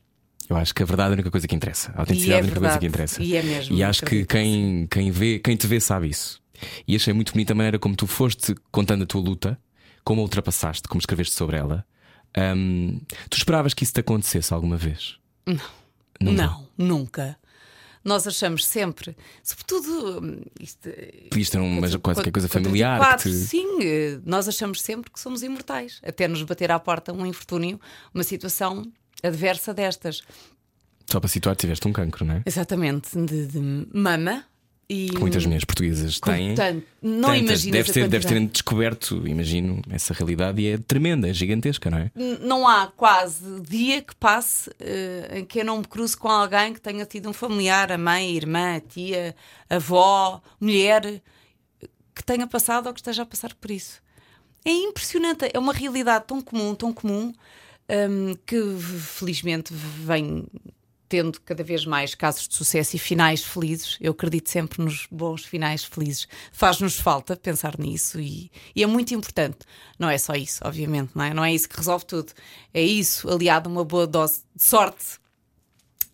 [0.49, 1.91] Eu acho que a verdade é a única coisa que interessa.
[1.95, 3.15] A autenticidade é a única coisa que verdade.
[3.15, 3.23] interessa.
[3.23, 6.39] E é mesmo, E acho que quem, quem, vê, quem te vê sabe isso.
[6.87, 9.59] E achei muito bonita a maneira como tu foste contando a tua luta,
[10.03, 11.85] como a ultrapassaste, como escreveste sobre ela.
[12.35, 15.17] Ahm, tu esperavas que isso te acontecesse alguma vez?
[15.45, 16.31] Não.
[16.33, 17.37] Não, nunca.
[18.03, 20.89] Nós achamos sempre, sobretudo, hum, isto,
[21.29, 22.97] Podias ter uma quando- qualquer coisa quando- familiar.
[22.99, 26.79] quando- que te- Sim, eh, nós achamos sempre que somos imortais, até nos bater à
[26.79, 27.79] porta um infortúnio,
[28.13, 30.23] uma situação adversa destas.
[31.07, 32.43] Só para situar, tiveste um cancro, não é?
[32.45, 33.59] Exatamente, de, de
[33.93, 34.45] mama.
[34.93, 36.53] E, Que muitas mulheres portuguesas têm.
[36.53, 38.47] tanto- não imaginas Deves a ter, deves quantidade.
[38.47, 42.11] ter descoberto, imagino, essa realidade e é tremenda, é gigantesca, não é?
[42.41, 46.73] Não há quase dia que passe eh, em que eu não me cruze com alguém
[46.73, 49.33] que tenha tido um familiar, a mãe, a irmã, a tia,
[49.69, 51.21] a avó, mulher,
[52.13, 54.01] que tenha passado ou que esteja a passar por isso.
[54.65, 57.33] É impressionante, é uma realidade tão comum, tão comum,
[57.89, 60.45] hum, que felizmente vem
[61.11, 63.97] tendo cada vez mais casos de sucesso e finais felizes.
[63.99, 66.25] Eu acredito sempre nos bons finais felizes.
[66.53, 69.57] Faz-nos falta pensar nisso e, e, é muito importante.
[69.99, 71.33] Não é só isso, obviamente, não é?
[71.33, 72.31] Não é isso que resolve tudo.
[72.73, 75.19] É isso, aliado a uma boa dose de sorte,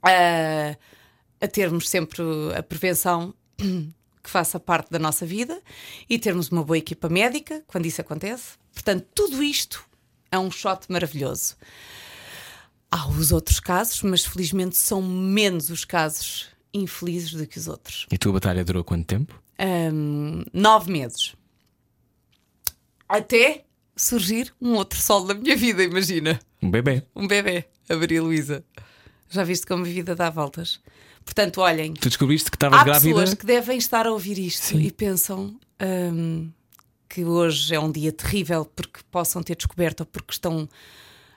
[0.02, 0.76] a,
[1.40, 2.24] a termos sempre
[2.58, 5.62] a prevenção que faça parte da nossa vida
[6.10, 8.58] e termos uma boa equipa médica quando isso acontece.
[8.74, 9.86] Portanto, tudo isto
[10.32, 11.56] é um shot maravilhoso.
[12.90, 18.06] Há os outros casos, mas felizmente são menos os casos infelizes do que os outros.
[18.12, 19.42] E a tua batalha durou quanto tempo?
[19.60, 21.34] Um, nove meses.
[23.10, 26.40] Até surgir um outro sol na minha vida, imagina.
[26.62, 27.04] Um bebê.
[27.16, 28.64] Um bebê, a Maria Luísa.
[29.30, 30.80] Já viste como a vida dá voltas?
[31.26, 31.94] Portanto, olhem.
[31.94, 33.10] Tu descobriste que estavas há grávida?
[33.10, 34.80] pessoas que devem estar a ouvir isto Sim.
[34.80, 36.50] e pensam hum,
[37.10, 40.70] que hoje é um dia terrível porque possam ter descoberto ou porque estão.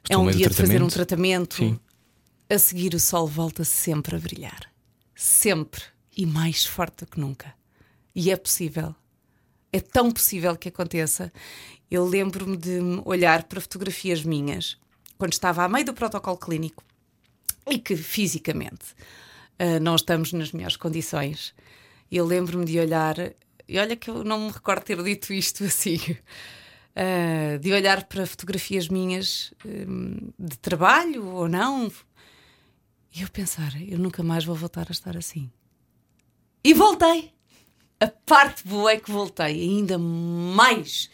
[0.02, 1.56] Estão é um dia de fazer um tratamento.
[1.56, 1.78] tratamento.
[1.78, 1.80] Sim.
[2.48, 4.72] A seguir, o sol volta sempre a brilhar.
[5.14, 5.82] Sempre.
[6.16, 7.54] E mais forte do que nunca.
[8.14, 8.94] E é possível.
[9.72, 11.32] É tão possível que aconteça.
[11.90, 14.76] Eu lembro-me de olhar para fotografias minhas
[15.16, 16.82] quando estava a meio do protocolo clínico
[17.68, 18.94] e que fisicamente
[19.60, 21.54] uh, não estamos nas melhores condições.
[22.10, 23.16] Eu lembro-me de olhar,
[23.68, 25.98] e olha que eu não me recordo ter dito isto assim,
[26.96, 31.90] uh, de olhar para fotografias minhas um, de trabalho ou não,
[33.14, 35.50] e eu pensar, eu nunca mais vou voltar a estar assim.
[36.62, 37.32] E voltei!
[37.98, 41.10] A parte boa é que voltei ainda mais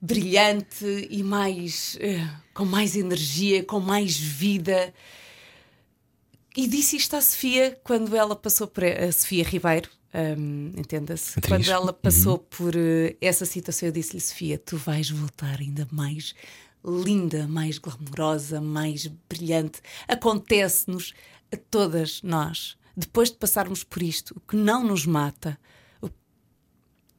[0.00, 4.92] brilhante e mais uh, com mais energia, com mais vida.
[6.56, 11.40] E disse isto à Sofia quando ela passou por a Sofia Ribeiro, um, entenda-se.
[11.40, 16.34] Quando ela passou por uh, essa situação, eu disse-lhe, Sofia, tu vais voltar ainda mais
[16.84, 19.80] linda, mais glamourosa, mais brilhante.
[20.08, 21.14] Acontece-nos
[21.52, 22.76] a todas nós.
[22.96, 25.58] Depois de passarmos por isto, o que não nos mata,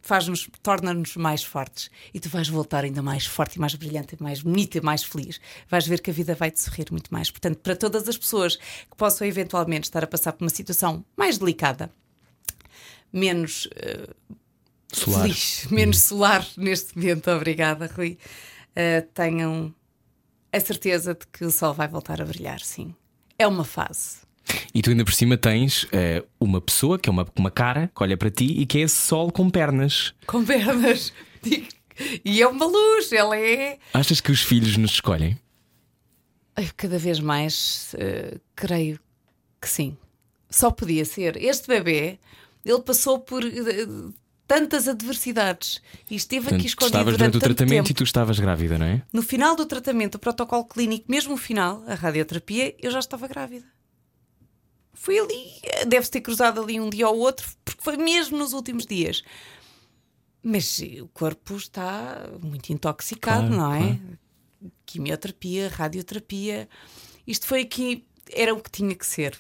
[0.03, 1.89] faz-nos, torna-nos mais fortes.
[2.13, 5.03] E tu vais voltar ainda mais forte e mais brilhante, e mais bonita e mais
[5.03, 5.39] feliz.
[5.67, 7.31] Vais ver que a vida vai te sorrir muito mais.
[7.31, 11.37] Portanto, para todas as pessoas que possam eventualmente estar a passar por uma situação mais
[11.37, 11.89] delicada,
[13.13, 14.09] menos eh,
[14.91, 15.21] Solar.
[15.21, 18.17] feliz, menos solar neste momento, obrigada, Rui.
[18.71, 19.73] Uh, tenham
[20.51, 22.93] a certeza de que o sol vai voltar a brilhar, sim.
[23.37, 24.17] É uma fase.
[24.73, 28.03] E tu ainda por cima tens eh, uma pessoa que é uma, uma cara que
[28.03, 30.13] olha para ti e que é esse sol com pernas.
[30.27, 31.13] Com pernas.
[32.25, 33.77] E é uma luz, ela é.
[33.93, 35.37] Achas que os filhos nos escolhem?
[36.57, 38.99] Eu cada vez mais uh, creio
[39.61, 39.97] que sim.
[40.49, 41.37] Só podia ser.
[41.37, 42.19] Este bebê,
[42.65, 44.13] ele passou por uh,
[44.47, 47.91] tantas adversidades e esteve Portanto, aqui escondido estavas durante durante o tratamento tempo.
[47.91, 49.01] e tu estavas grávida, não é?
[49.11, 53.27] No final do tratamento, o protocolo clínico, mesmo o final, a radioterapia, eu já estava
[53.27, 53.65] grávida.
[54.93, 58.53] Foi ali, eh, deve-se ter cruzado ali um dia ou outro, porque foi mesmo nos
[58.53, 59.23] últimos dias.
[60.41, 63.79] Mas eh, o corpo está muito intoxicado, Claro, não é?
[63.79, 64.19] claro.
[64.85, 66.69] Quimioterapia, radioterapia.
[67.25, 69.37] Isto foi aqui, era o que tinha que ser.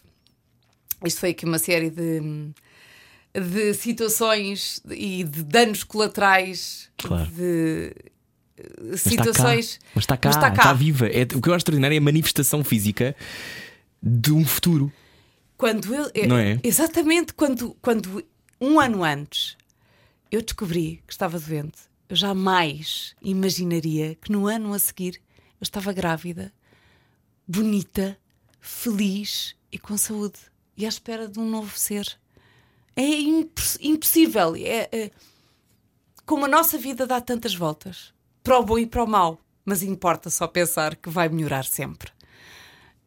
[1.05, 2.51] Isto foi aqui uma série de,
[3.33, 7.29] de situações e de danos colaterais, Claro.
[7.31, 7.91] de
[8.57, 9.23] eh, Mas está cá.
[9.33, 9.79] situações.
[9.95, 10.61] Mas está cá, Mas está cá.
[10.61, 11.07] está viva.
[11.07, 13.15] É, o que eu acho extraordinário é a manifestação física
[14.01, 14.91] de um futuro.
[15.57, 16.59] Quando eu, Não é?
[16.63, 18.23] Exatamente, quando, quando
[18.61, 19.55] um ano antes
[20.31, 21.77] eu descobri que estava doente,
[22.09, 25.15] eu jamais imaginaria que no ano a seguir
[25.59, 26.51] eu estava grávida,
[27.47, 28.17] bonita,
[28.59, 30.39] feliz e com saúde
[30.77, 32.17] e à espera de um novo ser.
[32.95, 34.55] É imposs- impossível.
[34.55, 35.11] É, é-
[36.25, 39.83] como a nossa vida dá tantas voltas, para o bom e para o mau, mas
[39.83, 42.11] importa só pensar que vai melhorar sempre.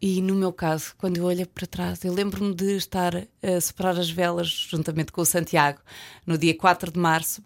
[0.01, 3.99] E no meu caso, quando eu olho para trás, eu lembro-me de estar a soprar
[3.99, 5.81] as velas juntamente com o Santiago
[6.27, 7.43] no dia 4 de março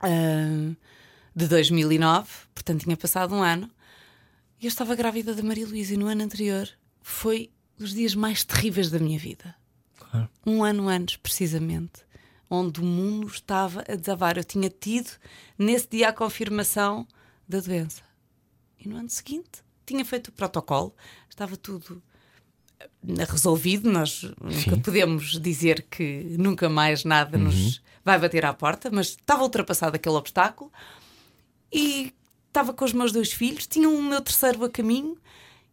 [0.00, 0.74] ah,
[1.34, 3.70] de 2009, portanto tinha passado um ano,
[4.60, 6.68] e eu estava grávida da Maria Luísa e no ano anterior
[7.02, 9.54] foi os dias mais terríveis da minha vida.
[10.16, 10.30] Claro.
[10.46, 12.04] Um ano antes, precisamente,
[12.48, 14.36] onde o mundo estava a desabar.
[14.36, 15.10] Eu tinha tido
[15.58, 17.06] nesse dia a confirmação
[17.48, 18.02] da doença.
[18.78, 20.94] E no ano seguinte tinha feito o protocolo,
[21.28, 22.02] estava tudo
[22.80, 23.90] eh, resolvido.
[23.90, 29.42] Nós nunca podemos dizer que nunca mais nada nos vai bater à porta, mas estava
[29.42, 30.72] ultrapassado aquele obstáculo
[31.72, 32.14] e
[32.46, 35.16] estava com os meus dois filhos, tinha o meu terceiro a caminho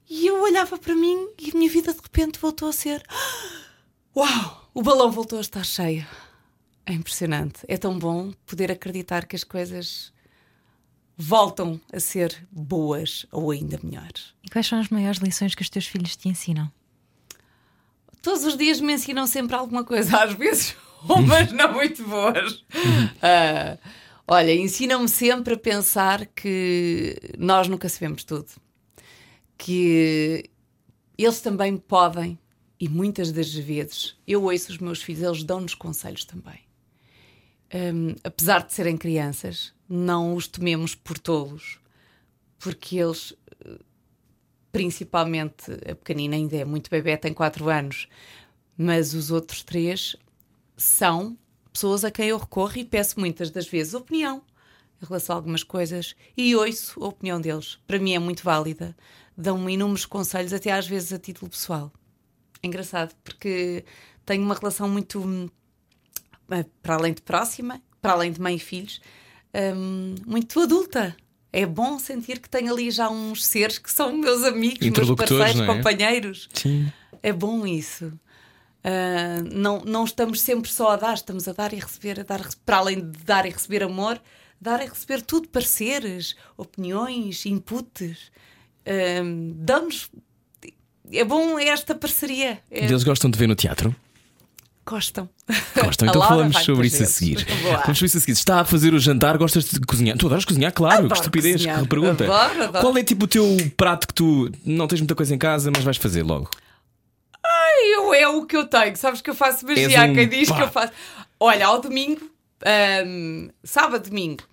[0.09, 3.03] e eu olhava para mim e a minha vida de repente voltou a ser:
[4.15, 4.69] Uau!
[4.73, 6.05] O balão voltou a estar cheio.
[6.85, 7.59] É impressionante.
[7.67, 10.13] É tão bom poder acreditar que as coisas
[11.17, 14.33] voltam a ser boas ou ainda melhores.
[14.43, 16.71] E quais são as maiores lições que os teus filhos te ensinam?
[18.21, 20.75] Todos os dias me ensinam sempre alguma coisa, às vezes
[21.07, 22.63] umas não muito boas.
[23.21, 23.77] Ah,
[24.27, 28.47] olha, ensinam-me sempre a pensar que nós nunca sabemos tudo.
[29.57, 30.49] Que
[31.17, 32.37] eles também podem,
[32.83, 36.59] e muitas das vezes eu ouço os meus filhos, eles dão-nos conselhos também.
[37.73, 41.79] Hum, apesar de serem crianças, não os tomemos por tolos,
[42.59, 43.33] porque eles,
[44.69, 48.09] principalmente a pequenina ainda é muito bebê, tem 4 anos,
[48.77, 50.17] mas os outros três
[50.75, 51.37] são
[51.71, 54.43] pessoas a quem eu recorro e peço muitas das vezes opinião
[55.01, 57.79] em relação a algumas coisas e ouço a opinião deles.
[57.87, 58.93] Para mim é muito válida,
[59.37, 61.89] dão-me inúmeros conselhos, até às vezes a título pessoal.
[62.63, 63.83] É engraçado, porque
[64.25, 65.49] tenho uma relação muito hum,
[66.49, 69.01] eh, para além de próxima, para além de mãe e filhos,
[69.75, 71.15] hum, muito adulta.
[71.51, 75.61] É bom sentir que tenho ali já uns seres que são meus amigos, meus parceiros,
[75.61, 75.65] é?
[75.67, 76.49] companheiros.
[76.53, 76.91] Sim.
[77.21, 78.11] É bom isso.
[78.83, 82.41] Ah, não, não estamos sempre só a dar, estamos a dar e receber, a dar,
[82.65, 84.21] para além de dar e receber amor,
[84.59, 88.31] dar e receber tudo, pareceres, opiniões, inputs.
[88.85, 89.23] Ah,
[89.55, 90.11] damos.
[91.13, 92.59] É bom esta parceria.
[92.71, 93.95] É- E eles gostam de ver no teatro?
[94.85, 95.29] Gostam.
[95.81, 97.45] Gostam, então falamos sobre isso a seguir.
[97.45, 98.31] Falamos sobre isso a seguir.
[98.33, 100.17] Está a fazer o jantar, gostas de cozinhar?
[100.17, 101.81] Tu adoras cozinhar, claro, Adoro que estupidez, cozinhar.
[101.81, 102.23] que pergunta.
[102.25, 102.81] Adoro, adoro.
[102.85, 103.45] Qual é tipo o teu
[103.77, 106.49] prato que tu não tens muita coisa em casa, mas vais fazer logo?
[107.95, 110.55] Eu é o que eu tenho, sabes que eu faço magia, um quem diz pá.
[110.55, 110.93] que eu faço.
[111.39, 112.21] Olha, ao domingo,
[113.05, 114.43] hum, sábado, domingo,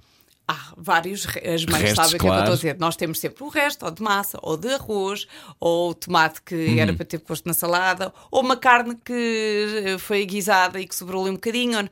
[0.51, 2.41] há vários, as mães Restos, sabem o que é que eu claro.
[2.41, 2.77] estou a dizer.
[2.79, 5.27] Nós temos sempre o resto, ou de massa, ou de arroz,
[5.59, 6.79] ou tomate que Uhum.
[6.79, 10.95] era para ter posto na salada, ou uma carne que eh, foi guisada e que
[10.95, 11.89] sobrou ali um bocadinho.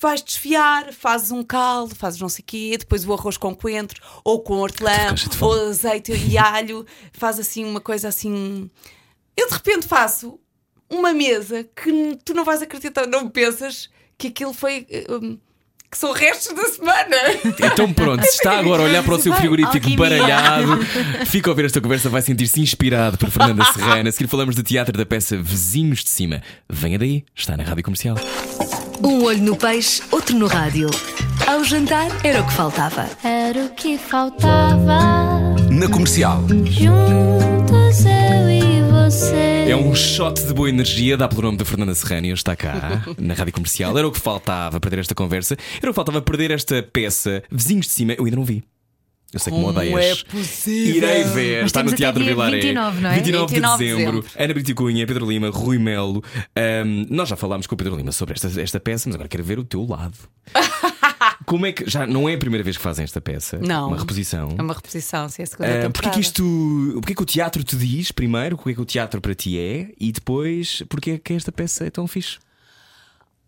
[0.00, 4.02] Vais desfiar, fazes um caldo, fazes não sei o quê, depois o arroz com coentro,
[4.22, 8.68] ou com hortelã, ou azeite e alho, faz assim uma coisa assim.
[9.36, 10.38] Eu de repente faço
[10.90, 13.88] uma mesa que tu não vais acreditar, não pensas
[14.18, 14.86] que aquilo foi.
[14.90, 15.38] eh, hum,
[15.94, 17.16] que são restos da semana.
[17.72, 19.96] Então pronto, se está agora a olhar para o seu frigorífico alquimia.
[19.96, 20.84] baralhado,
[21.26, 24.08] fica a ouvir esta conversa, vai sentir-se inspirado por Fernanda Serrana.
[24.08, 26.42] A seguir falamos de teatro da peça Vizinhos de Cima.
[26.68, 28.16] Venha daí, está na rádio comercial.
[29.02, 30.90] Um olho no peixe, outro no rádio.
[31.46, 33.08] Ao jantar era o que faltava.
[33.22, 34.98] Era o que faltava.
[35.70, 36.42] Na comercial.
[36.64, 39.66] Juntos eu e você.
[39.68, 43.04] É um shot de boa energia, dá pelo nome da Fernanda Serrana hoje está cá,
[43.18, 43.96] na rádio comercial.
[43.98, 47.42] Era o que faltava perder esta conversa, era o que faltava perder esta peça.
[47.50, 48.64] Vizinhos de Cima, eu ainda não vi.
[49.30, 50.24] Eu sei que me Como odeias.
[50.26, 50.96] é possível?
[50.96, 52.60] Irei ver, Mas está no Teatro Vilaré.
[52.60, 53.14] 29, não é?
[53.16, 54.20] 29 de 29 de dezembro.
[54.22, 54.42] dezembro.
[54.44, 56.22] Ana Brito Cunha, Pedro Lima, Rui Melo.
[56.56, 59.42] Ahm, nós já falámos com o Pedro Lima sobre esta, esta peça, mas agora quero
[59.42, 60.16] ver o teu lado.
[61.46, 61.88] Como é que.
[61.88, 63.58] Já não é a primeira vez que fazem esta peça?
[63.58, 63.88] Não.
[63.88, 64.54] Uma reposição.
[64.58, 65.92] É uma reposição, se é a segunda Ah, temporada.
[65.92, 66.90] porque é que isto.
[67.00, 68.56] Porque é que o teatro te diz primeiro?
[68.56, 69.92] O que é que o teatro para ti é?
[70.00, 72.38] E depois, porque é que esta peça é tão fixe?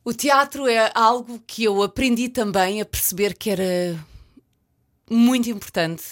[0.04, 3.98] O teatro é algo que eu aprendi também a perceber que era
[5.10, 6.02] muito importante.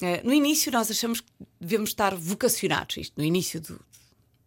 [0.00, 1.26] Eh, No início, nós achamos que
[1.60, 3.80] devemos estar vocacionados, isto, no início do,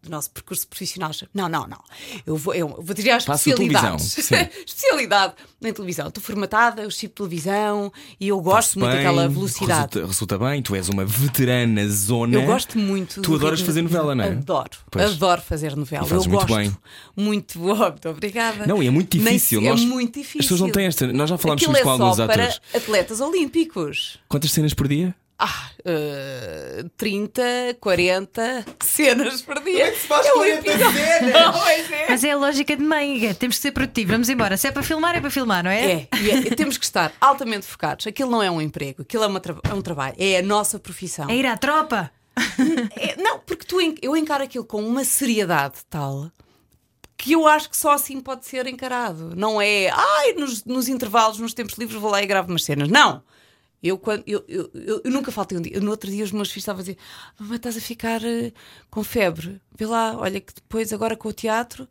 [0.02, 1.12] do nosso percurso profissional.
[1.34, 1.80] Não, não, não.
[2.26, 4.18] Eu vou, eu vou dizer as especialidades.
[4.66, 6.08] Especialidade na televisão.
[6.08, 9.96] Estou formatada, eu chip televisão e eu gosto Faz-se muito bem, daquela velocidade.
[9.96, 12.34] Resulta, resulta bem, tu és uma veterana zona.
[12.36, 13.22] Eu gosto muito.
[13.22, 14.30] Tu do adoras fazer novela, não é?
[14.30, 14.70] Adoro.
[14.90, 15.12] Pois.
[15.12, 16.08] Adoro fazer novela.
[16.10, 16.78] Eu muito gosto bem.
[17.16, 17.60] muito.
[17.60, 18.66] Muito obrigada.
[18.66, 19.62] Não, e é muito difícil.
[19.62, 20.40] É Nós- muito difícil.
[20.40, 21.08] As pessoas não têm esta.
[21.12, 22.62] Nós já falámos Aquilo é com alguns só para atores.
[22.74, 24.20] atletas olímpicos.
[24.28, 25.14] Quantas cenas por dia?
[25.42, 27.42] Ah, eh, 30,
[27.80, 29.86] 40 cenas por dia.
[29.86, 31.56] Como é que se faz é 40 cenas?
[31.64, 32.06] Pois é.
[32.10, 34.58] Mas é a lógica de mãe, é, temos que ser produtivos, vamos embora.
[34.58, 35.92] Se é para filmar, é para filmar, não é?
[35.92, 38.06] É, e é, temos que estar altamente focados.
[38.06, 40.78] Aquilo não é um emprego, aquilo é, uma tra- é um trabalho, é a nossa
[40.78, 41.30] profissão.
[41.30, 42.12] É ir à tropa.
[42.96, 46.30] É, não, porque tu, en- eu encaro aquilo com uma seriedade tal
[47.18, 49.34] que eu acho que só assim pode ser encarado.
[49.36, 52.88] Não é, ai, nos, nos intervalos, nos tempos livres, vou lá e gravo umas cenas.
[52.88, 53.22] Não!
[53.82, 55.80] Eu, quando, eu, eu, eu- eu nunca faltei um dia.
[55.80, 56.98] No outro dia, os meus filhos estavam a dizer:
[57.40, 58.52] Mamãe, estás a ficar eh,
[58.90, 59.62] com febre.
[59.78, 61.88] Vê lá, olha, que depois, agora com o teatro,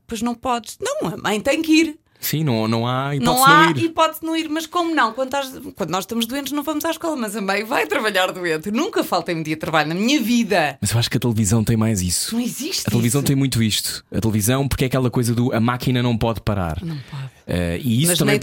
[0.00, 0.76] depois não podes.
[0.80, 1.98] Não, a mãe tem que ir.
[2.18, 3.84] Sim, não, não há hipótese Não há não ir.
[3.84, 5.12] hipótese não ir, mas como não?
[5.12, 8.32] Quando, estás- quando nós estamos doentes, não vamos à escola, mas a mãe vai trabalhar
[8.32, 8.70] doente.
[8.70, 10.78] Nunca faltei um dia de trabalho na minha vida.
[10.80, 12.34] Mas eu acho que a televisão tem mais isso.
[12.34, 12.84] Não existe.
[12.86, 13.26] A televisão isso.
[13.26, 14.02] tem muito isto.
[14.10, 16.82] A televisão, porque é aquela coisa do a máquina não pode parar.
[16.82, 17.30] Não pode.
[17.46, 18.40] Eh, e isso mas também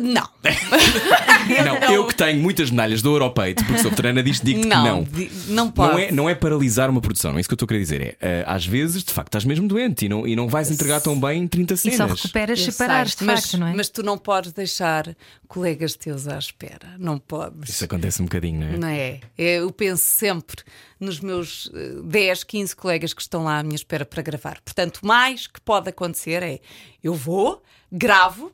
[1.64, 4.84] Não, eu que tenho muitas medalhas do Europeito, porque sou veterana disto, digo que Não,
[4.84, 5.02] não.
[5.04, 5.92] di- não pode.
[5.92, 7.80] Não é, não é paralisar uma produção, não é isso que eu estou a querer
[7.80, 8.00] dizer.
[8.02, 11.00] É, eh, às vezes, de facto, estás mesmo doente e não, e não vais entregar
[11.00, 11.96] tão bem em 30 E cenas.
[11.96, 13.74] só recuperas Eu se parares, de mas, facto, não é?
[13.74, 15.14] mas tu não podes deixar
[15.46, 16.96] colegas teus à espera.
[16.98, 17.70] Não podes.
[17.70, 18.76] Isso acontece um bocadinho, não é?
[18.78, 19.20] Não é?
[19.38, 20.62] Eu penso sempre
[20.98, 24.58] nos meus eh, 10, 15 colegas que estão lá à minha espera para gravar.
[24.64, 26.60] Portanto, o mais que pode acontecer é
[27.02, 28.50] eu vou, gravo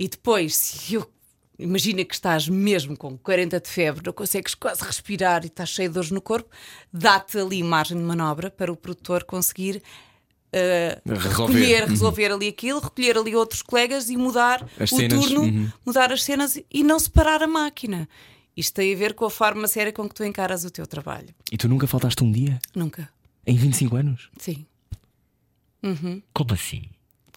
[0.00, 1.08] e depois, se eu.
[1.58, 5.90] Imagina que estás mesmo com 40 de febre, não consegues quase respirar e estás cheio
[5.90, 6.48] de dores no corpo,
[6.90, 9.82] dá-te ali margem de manobra para o produtor conseguir
[10.52, 11.28] eh, Resolver.
[11.28, 11.88] recolher, Uhum.
[11.90, 15.70] resolver ali aquilo, recolher ali outros colegas e mudar As o cenas, turno, uhum.
[15.84, 18.08] mudar as cenas e não separar a máquina.
[18.56, 21.28] Isto tem a ver com a forma séria com que tu encaras o teu trabalho.
[21.52, 22.58] E tu nunca faltaste um dia?
[22.74, 23.06] Nunca.
[23.46, 24.30] Em 25 anos?
[24.38, 24.64] Sim.
[26.32, 26.84] Como assim?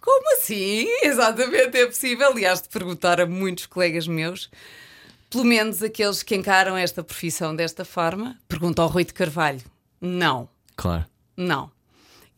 [0.04, 0.86] Como assim?
[1.02, 2.28] Exatamente, é possível.
[2.30, 4.50] Aliás, de perguntar a muitos colegas meus,
[5.30, 9.62] pelo menos aqueles que encaram esta profissão desta forma, pergunta ao Rui de Carvalho.
[10.00, 11.06] Não, Claro.
[11.36, 11.70] não.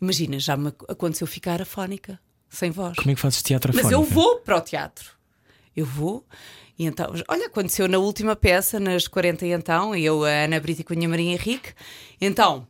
[0.00, 2.96] Imagina, já me aconteceu ficar afónica, sem voz.
[2.96, 4.00] Como é que fazes teatro Mas afónica?
[4.00, 5.10] eu vou para o teatro.
[5.74, 6.24] Eu vou.
[6.78, 10.80] E então, olha, aconteceu na última peça, nas 40 e então, eu, a Ana Brito
[10.80, 11.72] e a Cunha Maria Henrique.
[12.20, 12.68] Então,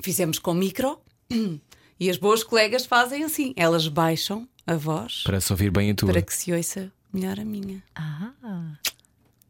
[0.00, 1.00] fizemos com micro
[2.04, 3.52] e as boas colegas fazem assim.
[3.56, 6.10] Elas baixam a voz Para se ouvir bem a tua.
[6.12, 7.82] para que se ouça melhor a minha.
[7.94, 8.30] Ah,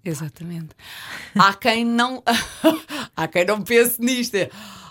[0.05, 0.71] Exatamente.
[1.39, 2.23] Há quem não.
[3.17, 4.35] Há quem não pense nisto.
[4.35, 4.51] É,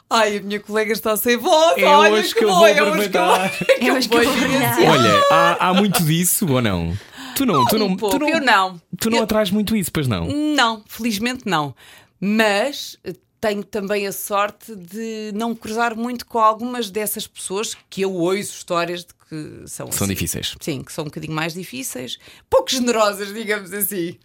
[0.10, 1.78] Ai, a minha colega está sem voz.
[1.78, 3.52] É olha hoje que é que eu vou- aproveitar.
[3.80, 4.78] É hoje que eu vou brilhar.
[4.80, 6.98] Olha, há, há muito disso ou não?
[7.36, 8.82] Tu não, tu não, um pouco, tu não, eu não.
[9.00, 10.28] Tu não Eu- atrás muito isso, pois não?
[10.28, 11.74] Não, felizmente não.
[12.20, 12.98] Mas
[13.42, 18.40] tenho também a sorte de não cruzar muito com algumas dessas pessoas que eu ouço
[18.56, 20.14] histórias de que são São assim.
[20.14, 20.56] difíceis.
[20.62, 24.18] Sim, que são um bocadinho mais difíceis, pouco generosas, digamos assim.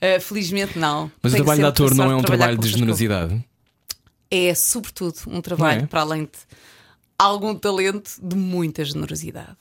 [0.00, 1.10] Eh, felizmente não.
[1.22, 3.44] Mas o Tenho trabalho de ator não é um trabalho de generosidade?
[4.30, 5.86] É, sobretudo, um trabalho é?
[5.86, 6.30] para além de
[7.18, 9.56] algum talento, de muita generosidade.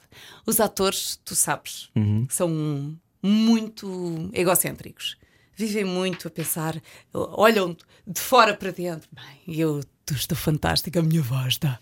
[0.46, 2.26] Os atores, tu sabes, Uhum.
[2.30, 5.18] são muito egocêntricos.
[5.56, 6.82] Vivem muito a pensar,
[7.14, 7.76] olham
[8.08, 9.08] de fora para dentro.
[9.12, 11.80] Bem, eu estou fantástica, a minha voz está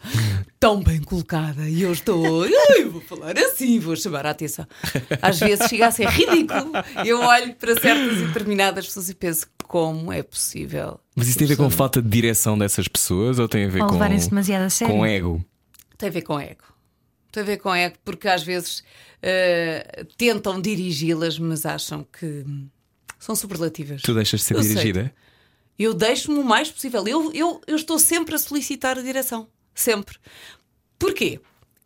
[0.60, 2.44] tão bem colocada e eu estou.
[2.44, 4.68] Ai, vou falar assim, vou chamar a atenção.
[5.22, 6.72] Às vezes chega a ser ridículo.
[7.06, 11.00] Eu olho para certas e determinadas pessoas e penso como é possível.
[11.16, 13.82] Mas isso tem a ver com falta de direção dessas pessoas ou tem a ver
[13.82, 14.94] Ou com, levarem-se demasiado a sério.
[14.94, 15.46] com ego?
[15.98, 16.64] Tem a ver com ego.
[17.32, 18.84] Tem a ver com ego, porque às vezes
[19.22, 22.46] eh, tentam dirigi-las, mas acham que
[23.22, 24.02] são superlativas.
[24.02, 24.70] Tu deixas de ser Eu sei.
[24.74, 25.14] dirigida?
[25.80, 27.08] Eu deixo-me o mais possível.
[27.08, 29.48] Eu, eu, eu estou sempre a solicitar a direção.
[29.74, 30.18] Sempre.
[31.00, 31.40] Porquê?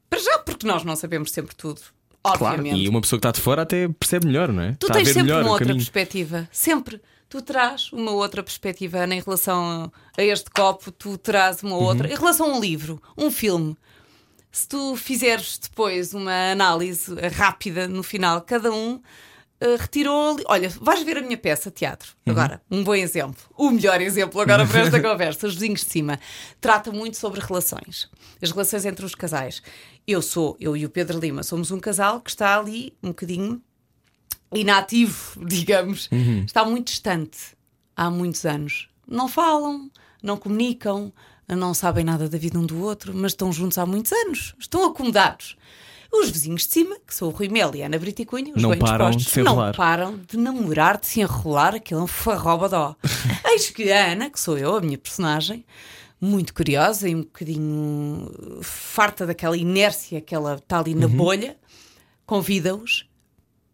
[0.09, 1.81] Para já, porque nós não sabemos sempre tudo.
[2.23, 2.43] Claro.
[2.45, 2.81] Obviamente.
[2.83, 4.71] E uma pessoa que está de fora até percebe melhor, não é?
[4.79, 5.77] Tu está tens sempre uma outra caminho.
[5.77, 6.49] perspectiva.
[6.51, 6.99] Sempre.
[7.29, 11.83] Tu traz uma outra perspectiva Ana, em relação a este copo, tu traz uma Uhum.
[11.83, 12.07] outra.
[12.11, 13.75] Em relação a um livro, um filme,
[14.51, 19.01] se tu fizeres depois uma análise rápida no final, cada um
[19.65, 20.31] eh, retirou.
[20.35, 22.13] ali- Olha, vais ver a minha peça teatro.
[22.25, 22.31] Uhum.
[22.33, 23.41] Agora, um bom exemplo.
[23.57, 25.47] O melhor exemplo agora para esta conversa.
[25.47, 26.19] Os vizinhos de cima.
[26.61, 28.09] Trata muito sobre relações.
[28.41, 29.61] As relações entre os casais.
[30.07, 33.61] Eu sou, eu e o Pedro Lima, somos um casal que está ali um bocadinho
[34.53, 36.09] inativo, digamos,
[36.45, 37.37] está muito distante
[37.95, 38.87] há muitos anos.
[39.07, 39.89] Não falam,
[40.21, 41.11] não comunicam,
[41.47, 44.85] não sabem nada da vida um do outro, mas estão juntos há muitos anos, estão
[44.85, 45.55] acomodados.
[46.21, 48.53] Os vizinhos de cima, que são o Rui Mel e a Ana Brita e Cunha,
[48.55, 51.99] os Não bem param de dispostos, se não param de namorar, de se enrolar, aquilo
[52.01, 52.95] é um farroba-dó.
[53.51, 55.65] Eis que a Ana, que sou eu, a minha personagem,
[56.21, 61.01] muito curiosa e um bocadinho farta daquela inércia que ela está ali Uhum.
[61.01, 61.57] na bolha,
[62.25, 63.05] convida-os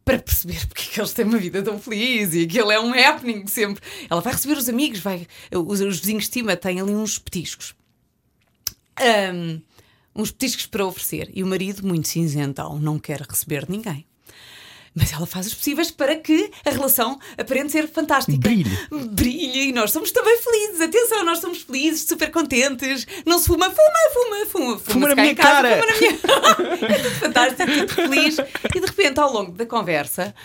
[0.04, 2.92] para perceber porque é que eles têm uma vida tão feliz e aquilo é um
[2.92, 3.82] happening sempre.
[4.10, 7.76] Ela vai receber os amigos, vai, os, os vizinhos de cima têm ali uns petiscos.
[9.00, 9.62] Ahm,
[10.16, 11.30] uns petiscos para oferecer.
[11.34, 14.06] E o marido, muito cinzentão, não quer receber ninguém.
[14.94, 18.38] Mas ela faz os possíveis para que a relação aparente ser fantástica.
[18.38, 18.70] Brilhe.
[19.12, 20.82] Brilhe e nós somos também felizes.
[20.82, 23.08] Atenção, nós somos felizes, super contentes.
[23.26, 23.78] Não se fuma, fuma,
[24.14, 24.80] fuma, fuma.
[24.80, 25.82] Fuma na minha casa, cara.
[25.82, 26.92] Fuma na minha...
[26.94, 28.38] é tudo fantástico, tudo feliz.
[28.76, 30.36] E de repente, ao longo da conversa,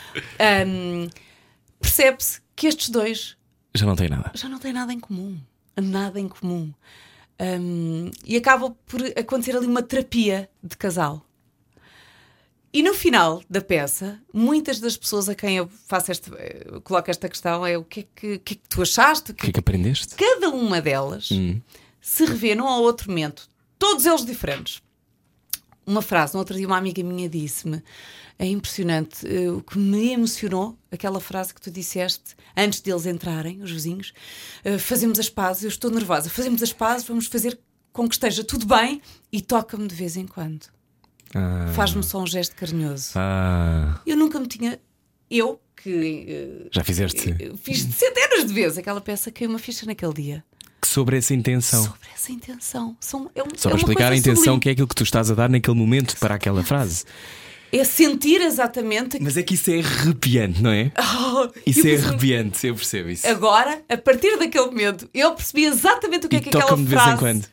[0.64, 1.08] hum,
[1.80, 3.36] percebe-se que estes dois
[3.74, 4.30] Já não tem nada.
[4.32, 5.36] já não têm nada em comum.
[5.76, 6.72] Nada em comum.
[7.38, 11.22] Hum, e acaba por acontecer ali uma terapia de casal.
[12.72, 17.10] E no final da peça, muitas das pessoas a quem eu faço esta, eh, coloco
[17.10, 19.30] esta questão é o que é que, que, é que tu achaste?
[19.30, 20.14] O O que que é que aprendeste?
[20.14, 21.60] Cada uma delas Hum.
[22.00, 24.82] se revê num ou outro momento, todos eles diferentes.
[25.86, 27.82] Uma frase, no outro dia, uma amiga minha disse-me:
[28.38, 29.26] É impressionante.
[29.26, 34.12] Eh, O que me emocionou, aquela frase que tu disseste antes deles entrarem, os vizinhos,
[34.64, 37.58] eh, fazemos as pazes, eu estou nervosa, fazemos as pazes, vamos fazer
[37.92, 39.00] com que esteja tudo bem
[39.32, 40.66] e toca-me de vez em quando.
[41.34, 43.12] Ah, Faz-me só um gesto carinhoso.
[43.16, 44.78] ah, Eu nunca me tinha.
[45.30, 50.12] Eu, que eh, já fizeste fiz centenas de vezes aquela peça, caiu uma ficha naquele
[50.12, 50.44] dia.
[50.84, 51.82] sobre essa intenção.
[51.84, 52.96] Sobre essa intenção.
[53.00, 54.60] São, é um, Só é para uma explicar a intenção sublime.
[54.60, 57.04] que é aquilo que tu estás a dar naquele momento para aquela frase.
[57.72, 59.18] É sentir exatamente.
[59.20, 60.92] Mas é que isso é arrepiante, não é?
[60.98, 63.26] Oh, Isso é arrepiante, eu percebo isso.
[63.26, 66.84] Agora, a partir daquele momento, eu percebi exatamente o que E é que aquela toca-me
[66.84, 67.46] de vez em frase quando.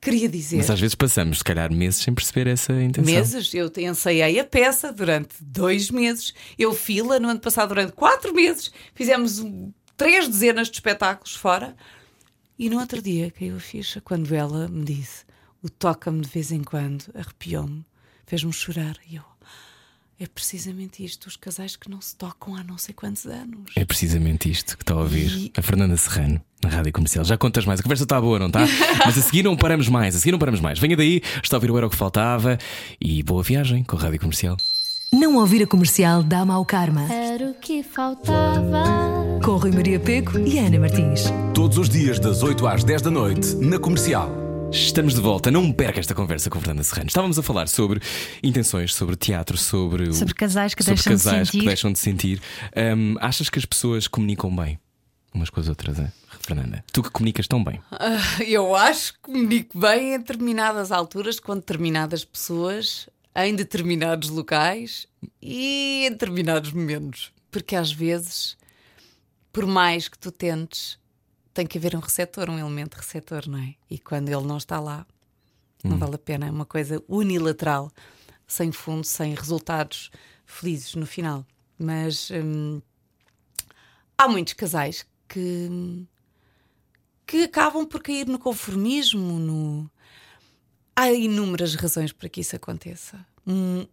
[0.00, 0.56] queria dizer.
[0.58, 3.12] Mas às vezes passamos, se calhar, meses sem perceber essa intenção.
[3.12, 6.32] Meses, eu ensaiei a peça durante dois meses.
[6.58, 8.70] Eu fila no ano passado durante quatro meses.
[8.94, 9.44] Fizemos
[9.96, 11.76] três dezenas de espetáculos fora.
[12.58, 15.24] E no outro dia caiu a ficha quando ela me disse:
[15.62, 17.84] O toca-me de vez em quando, arrepiou-me,
[18.26, 18.96] fez-me chorar.
[19.10, 19.22] E eu,
[20.20, 23.72] é precisamente isto: os casais que não se tocam há não sei quantos anos.
[23.76, 27.24] É precisamente isto que está a ouvir E- a Fernanda Serrano na rádio comercial.
[27.24, 28.60] Já contas mais, a conversa está boa, não está?
[29.04, 30.78] Mas a seguir não paramos mais, a seguir não paramos mais.
[30.78, 32.58] Venha daí, está a ouvir o Era o que Faltava
[33.00, 34.56] e boa viagem com a rádio comercial.
[35.12, 37.10] Não ouvir a comercial dá mau karma.
[37.12, 38.82] Era o que faltava.
[39.44, 41.24] Com Rui Maria Peco e Ana Martins.
[41.54, 44.45] Todos os dias, das 8 às 10 da noite, na comercial.
[44.76, 47.08] Estamos de volta, não perca esta conversa com a Fernanda Serrano.
[47.08, 48.00] Estávamos a falar sobre
[48.42, 51.60] intenções, sobre teatro, sobre, o- Sobre casais que sobre deixam de casais sentir.
[51.60, 52.42] que deixam de sentir.
[52.96, 54.78] Hum, achas que as pessoas comunicam bem
[55.34, 56.10] umas com as outras, é?
[56.40, 56.84] Fernanda?
[56.92, 57.80] Tu que comunicas tão bem.
[58.46, 65.06] Eu acho que comunico bem em determinadas alturas, com determinadas pessoas, em determinados locais
[65.42, 67.32] e em determinados momentos.
[67.50, 68.56] Porque às vezes,
[69.52, 70.98] por mais que tu tentes,
[71.56, 73.74] tem que haver um receptor, um elemento receptor, não é?
[73.90, 75.06] E quando ele não está lá,
[75.82, 76.46] não vale a pena.
[76.46, 77.90] É uma coisa unilateral,
[78.46, 80.10] sem fundo, sem resultados
[80.44, 81.46] felizes no final.
[81.78, 82.80] Mas hum,
[84.18, 86.04] há muitos casais que
[87.26, 89.90] que acabam por cair no conformismo, no.
[90.94, 93.24] Há inúmeras razões para que isso aconteça.
[93.46, 93.86] Hum,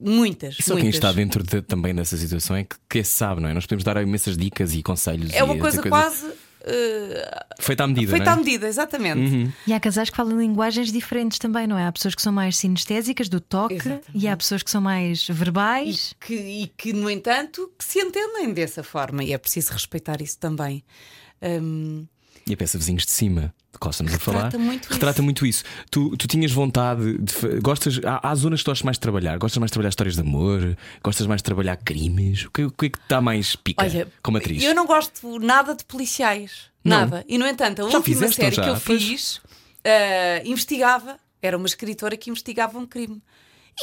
[0.00, 0.58] Muitas.
[0.58, 0.96] E só quem muitas.
[0.96, 3.54] está dentro de- também dessa situação é que, que sabe, não é?
[3.54, 5.32] Nós podemos dar imensas dicas e conselhos.
[5.32, 6.32] É uma essa coisa quase
[6.64, 8.10] eh, feita à medida.
[8.10, 8.38] feita não à é?
[8.38, 9.52] medida, exatamente.
[9.66, 11.86] E há casais que falam linguagens diferentes também, não é?
[11.86, 14.06] Há pessoas que são mais sinestésicas do toque Exatamente.
[14.14, 16.12] e há pessoas que são mais verbais.
[16.12, 19.22] E que, e que, no entanto, que se entendem dessa forma.
[19.22, 20.82] E é preciso respeitar isso também.
[21.42, 22.06] Hum,
[22.46, 23.54] E a peça Vizinhos de Cima,
[23.90, 25.22] estamos a falar, Retrata muito retrata isso.
[25.22, 25.64] muito isso.
[25.90, 27.60] Tu, tu tinhas vontade de.
[27.60, 29.36] Gostas, há, há zonas que gostas mais de trabalhar?
[29.38, 30.76] Gostas mais de trabalhar histórias de amor?
[31.02, 32.44] Gostas mais de trabalhar crimes?
[32.46, 34.62] O que, o que é que dá mais pica Olha, como atriz?
[34.62, 36.72] eu não gosto nada de policiais.
[36.84, 37.00] Não.
[37.00, 37.24] Nada.
[37.28, 39.40] E, no entanto, a Já última fizeste, série que eu fiz
[39.82, 43.22] eh, investigava, era uma escritora que investigava um crime.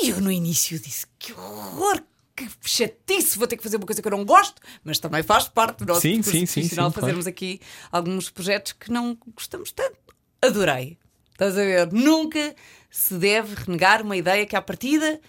[0.01, 2.01] E eu, no início, disse: que horror,
[2.47, 5.47] que chatice, vou ter que fazer uma coisa que eu não gosto, mas também faz
[5.47, 6.91] parte do nosso Sim, sim, sim, sim, claro.
[6.91, 7.59] fazermos aqui
[7.91, 9.97] alguns projetos que não gostamos tanto.
[10.41, 10.97] Adorei.
[11.31, 11.91] Estás a ver?
[11.91, 12.55] Nunca
[12.89, 15.19] se deve renegar uma ideia que, à partida.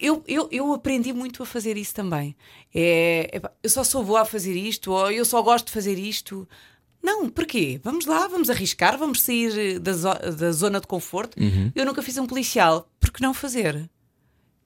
[0.00, 2.36] Eu, eu, eu aprendi muito a fazer isso também.
[2.74, 6.46] É, eu só sou boa a fazer isto, ou eu só gosto de fazer isto.
[7.02, 7.80] Não, porquê?
[7.82, 11.40] Vamos lá, vamos arriscar, vamos sair da, zo- da zona de conforto.
[11.40, 11.72] Uhum.
[11.74, 13.88] Eu nunca fiz um policial, por que não fazer?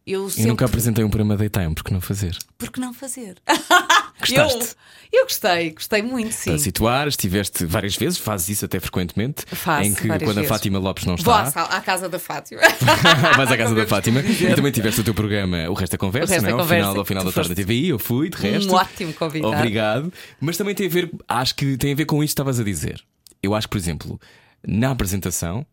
[0.07, 0.50] Eu sempre.
[0.50, 2.36] nunca apresentei um programa daytime, porque não fazer?
[2.59, 3.36] Por que não fazer?
[4.18, 4.76] Gostaste?
[5.12, 6.50] Eu, eu gostei, gostei muito, sim.
[6.50, 9.44] Para situar, estiveste várias vezes, fazes isso até frequentemente.
[9.46, 10.38] Faço em que quando vezes.
[10.38, 12.61] a Fátima Lopes não Vou à, está, sala- à casa da Fátima.
[13.36, 14.20] vais à casa da Fátima.
[14.20, 16.53] E também tiveste o teu programa O Resto da Conversa, não é?
[16.53, 18.72] Ao final, ao final da tarde da TVI, eu fui, de resto.
[18.72, 19.55] Um ótimo convidado.
[19.55, 20.12] Obrigado.
[20.40, 22.64] Mas também tem a ver, acho que tem a ver com isto que estavas a
[22.64, 23.03] dizer.
[23.42, 24.20] Eu acho que, por exemplo,
[24.66, 25.66] na apresentação,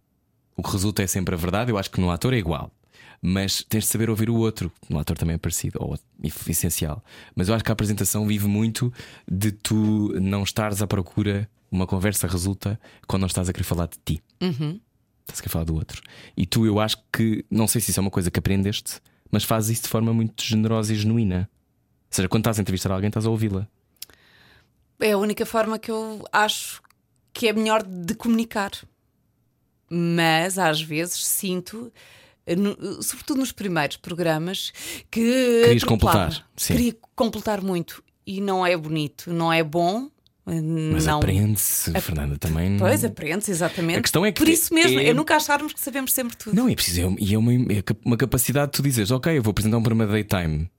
[0.57, 1.71] o que resulta é sempre a verdade.
[1.71, 2.71] Eu acho que no ator é igual.
[3.21, 4.71] Mas tens de saber ouvir o outro.
[4.89, 5.97] No ator também é parecido, ou
[6.47, 7.03] essencial.
[7.35, 8.93] Mas eu acho que a apresentação vive muito
[9.29, 11.49] de tu não estares à procura.
[11.71, 14.23] Uma conversa resulta quando não estás a querer falar de ti.
[14.41, 14.79] Uhum.
[15.21, 16.01] Estás a querer falar do outro.
[16.35, 18.99] E tu, eu acho que, não sei se isso é uma coisa que aprendeste,
[19.29, 21.49] mas fazes isso de forma muito generosa e genuína.
[21.51, 23.67] Ou seja, quando estás a entrevistar alguém, estás a ouvi-la.
[24.99, 26.81] É a única forma que eu acho
[27.31, 28.71] que é melhor de comunicar.
[29.89, 31.91] Mas às vezes sinto,
[32.55, 34.71] no- sobretudo nos primeiros programas,
[35.11, 35.61] que.
[35.65, 36.73] Querias completar, sim.
[36.75, 38.03] Queria completar muito.
[38.25, 40.09] E não é bonito, não é bom.
[40.47, 40.61] eh,
[40.93, 42.77] Mas aprende-se, Fernanda, também.
[42.77, 43.99] Pois, aprende-se, exatamente.
[43.99, 46.55] A questão é que Por isso mesmo, é- é nunca acharmos que sabemos sempre tudo.
[46.55, 47.01] Não, é preciso.
[47.01, 49.83] é- E é uma, é uma capacidade de tu dizeres, ok, eu vou apresentar um
[49.83, 50.69] programa de daytime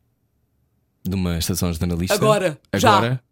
[1.07, 2.15] de uma estação jornalista.
[2.15, 2.97] Agora, já.
[2.97, 3.23] Agora,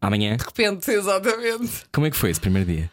[0.00, 0.36] amanhã.
[0.36, 1.82] De repente, exatamente.
[1.92, 2.90] Como é que foi esse primeiro dia?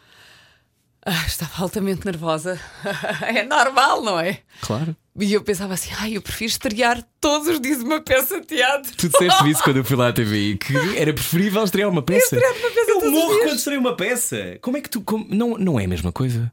[1.08, 2.60] Ah, estava altamente nervosa.
[3.22, 4.40] é normal, não é?
[4.62, 4.96] Claro.
[5.20, 8.92] E eu pensava assim: ai, eu prefiro estrear todos os dias uma peça de teatro.
[8.98, 12.36] Tu disseste isso quando eu fui lá à TVI que era preferível estrear uma peça.
[12.36, 14.58] Estrear uma peça eu morro quando estreio uma peça.
[14.62, 15.00] Como é que tu.
[15.02, 16.52] como- Não, não é a mesma coisa?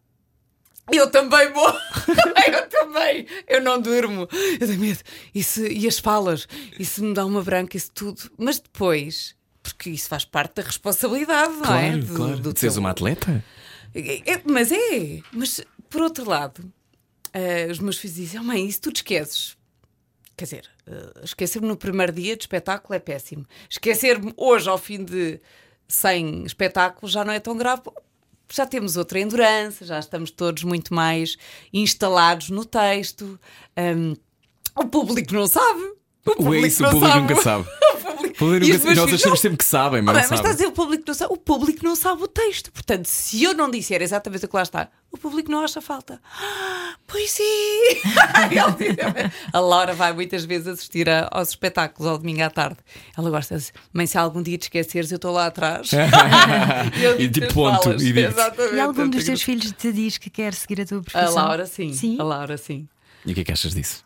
[0.92, 1.68] Eu também vou.
[2.52, 3.26] eu também.
[3.48, 4.28] Eu não durmo.
[4.60, 4.98] Eu tenho medo.
[5.34, 6.46] E, se- e as falas?
[6.78, 7.76] Se me dá uma branca?
[7.76, 8.20] Isso tudo.
[8.36, 9.34] Mas depois.
[9.62, 11.90] Porque isso faz parte da responsabilidade, não é?
[11.90, 12.36] Claro, Do- claro.
[12.38, 13.42] do teu- uma atleta?
[13.94, 15.20] É, mas é.
[15.32, 16.72] Mas por outro lado,
[17.32, 19.56] eh, os meus filhos dizem: oh, mãe, isso tu te esqueces.
[20.36, 23.46] Quer dizer, eh, esquecer-me no primeiro dia de espetáculo é péssimo.
[23.68, 25.40] Esquecer-me hoje, ao fim de
[25.88, 27.82] 100 espetáculos, já não é tão grave.
[28.50, 31.36] Já temos outra endurance, já estamos todos muito mais
[31.72, 33.38] instalados no texto.
[33.76, 34.14] Hum,
[34.74, 36.01] o público não sabe.
[36.24, 36.86] O é isso?
[36.86, 37.68] O público nunca sabe.
[38.22, 38.86] O público- E nunca os sabe.
[38.86, 39.36] meus Nós filhos, achamos não.
[39.42, 41.32] sempre que sabem, Ah, mas bem, não mas está a dizer o público não sabe.
[41.32, 42.72] O público não sabe o texto.
[42.72, 46.20] Portanto, se eu não disser exatamente o que lá está, o público não acha falta.
[46.40, 47.42] Ah, pois sim!
[49.52, 52.78] A Laura vai muitas vezes assistir a- aos espetáculos ao domingo à tarde.
[53.16, 55.90] Ela gosta de mãe, se algum dia te eu estou lá atrás.
[57.18, 58.02] E de as ponto, falas.
[58.02, 58.12] e.
[58.74, 61.34] E algum dos Eu teus filhos te diz que quer seguir a tua A profissão?
[61.34, 61.92] Laura, sim.
[61.92, 62.16] Sim.
[62.18, 62.88] A Laura, sim.
[63.26, 64.04] E o que é que achas disso?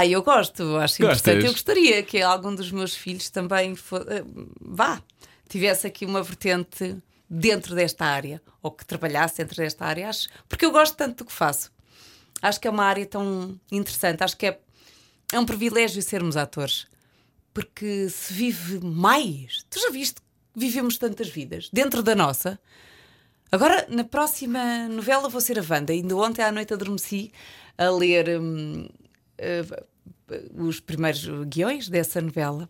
[0.00, 1.18] Ah, eu gosto, acho Gostas?
[1.18, 1.46] interessante.
[1.46, 4.24] Eu gostaria que algum dos meus filhos também fo- eh,
[4.58, 5.02] vá,
[5.46, 6.96] tivesse aqui uma vertente
[7.28, 11.26] dentro desta área, ou que trabalhasse dentro desta área, acho, porque eu gosto tanto do
[11.26, 11.70] que faço.
[12.40, 14.58] Acho que é uma área tão interessante, acho que é,
[15.34, 16.86] é um privilégio sermos atores,
[17.52, 19.66] porque se vive mais.
[19.68, 20.26] Tu já viste que
[20.56, 22.58] vivemos tantas vidas dentro da nossa?
[23.52, 25.92] Agora, na próxima novela, vou ser a Wanda.
[25.92, 27.30] Ainda ontem à noite adormeci
[27.76, 28.88] a ler hum,
[29.36, 29.64] eh,
[30.54, 32.68] os primeiros guiões dessa novela,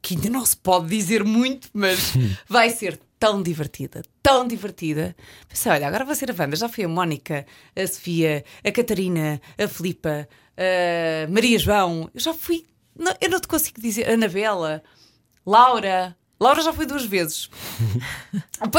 [0.00, 2.12] que ainda não se pode dizer muito, mas
[2.48, 5.14] vai ser tão divertida, tão divertida.
[5.48, 6.56] Pensei, olha, agora vou ser a Wanda.
[6.56, 7.44] Já fui a Mónica,
[7.74, 12.08] a Sofia, a Catarina, a Filipa, a Maria João.
[12.14, 12.64] Eu já fui.
[12.96, 14.08] não, eu não te consigo dizer.
[14.08, 14.82] Anabela,
[15.44, 16.16] Laura.
[16.40, 17.50] Laura já foi duas vezes.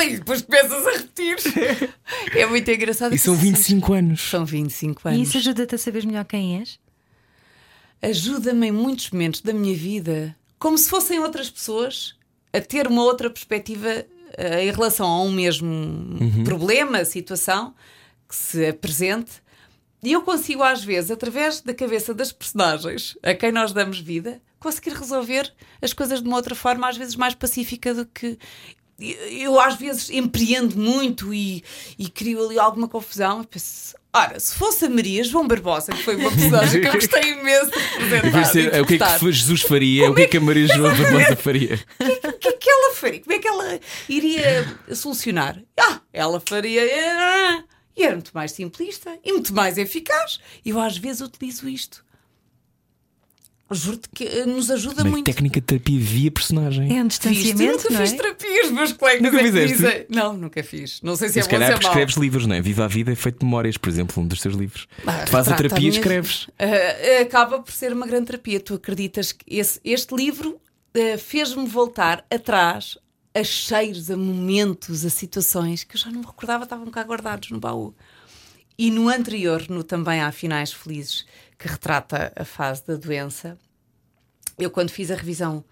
[0.06, 1.38] E depois começas a repetir.
[2.36, 3.14] É muito engraçado.
[3.14, 4.22] E são 25 anos.
[4.30, 5.28] São 25 E anos.
[5.28, 6.80] isso ajuda-te a saber melhor quem és?
[8.02, 12.16] Ajuda-me em muitos momentos da minha vida, como se fossem outras pessoas,
[12.54, 14.06] a ter uma outra perspectiva
[14.38, 17.74] eh, em relação a um mesmo problema, situação
[18.28, 19.42] que se apresente.
[20.02, 24.42] E eu consigo, às vezes, através da cabeça das personagens a quem nós damos vida,
[24.60, 28.38] conseguir resolver as coisas de uma outra forma, às vezes mais pacífica do que.
[29.00, 31.64] Eu, às vezes, empreendo muito e,
[31.98, 33.40] e crio ali alguma confusão.
[33.40, 36.94] Eu penso, ora, se fosse a Maria João Barbosa, que foi uma personagem que eu
[36.94, 38.78] gostei imenso de representar.
[38.78, 40.10] e o que é que Jesus faria?
[40.10, 41.80] O que é que a Maria João Barbosa faria?
[42.00, 43.20] O que é que ela faria?
[43.22, 45.62] Como é que ela iria solucionar?
[45.80, 46.82] Ah, ela faria.
[46.84, 47.64] ah,
[47.96, 50.40] E era muito mais simplista e muito mais eficaz.
[50.66, 52.04] Eu às vezes utilizo isto.
[53.72, 55.26] Juro-te que eh, nos ajuda Uma muito.
[55.26, 56.98] técnica de terapia via personagem.
[56.98, 58.18] É um Fiz, eu distanciamento, nunca não fiz é?
[58.18, 59.76] terapia, os meus colegas Nunca é que fizeste?
[59.78, 60.06] dizem.
[60.10, 61.02] Não, nunca fiz.
[61.02, 62.62] Não sei se é se bom ou se calhar é escreves livros, não é?
[62.62, 64.88] Viva a vida é feito de memórias, por exemplo, um dos teus livros.
[65.06, 66.48] Ah, tu fazes a terapia e escreves.
[66.58, 68.60] Ah, acaba por ser uma grande terapia.
[68.60, 70.60] Tu acreditas que esse- este livro
[70.96, 72.98] ah, fez-me voltar atrás
[73.36, 77.52] a cheiros, a momentos, a situações que eu já não me recordava, estavam cá guardados
[77.52, 77.94] no baú.
[78.78, 81.26] E no anterior, no também há finais felizes,
[81.60, 83.58] que retrata a fase da doença,
[84.58, 85.64] eu quando fiz a revisão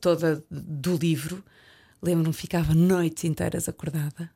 [0.00, 1.42] toda do livro,
[2.02, 4.28] lembro-me que ficava noites inteiras acordada.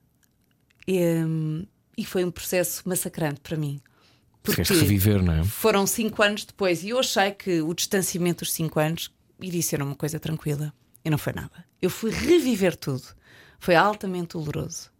[0.87, 1.67] E, hum,
[1.99, 3.81] e foi um processo massacrante para mim.
[4.45, 5.45] Queres reviver, não é?
[5.45, 9.83] foram cinco anos depois e eu achei que o distanciamento dos cinco anos iria ser
[9.83, 10.73] uma coisa tranquila.
[11.05, 11.65] E não foi nada.
[11.81, 13.05] Eu fui reviver tudo.
[13.59, 14.91] Foi altamente doloroso.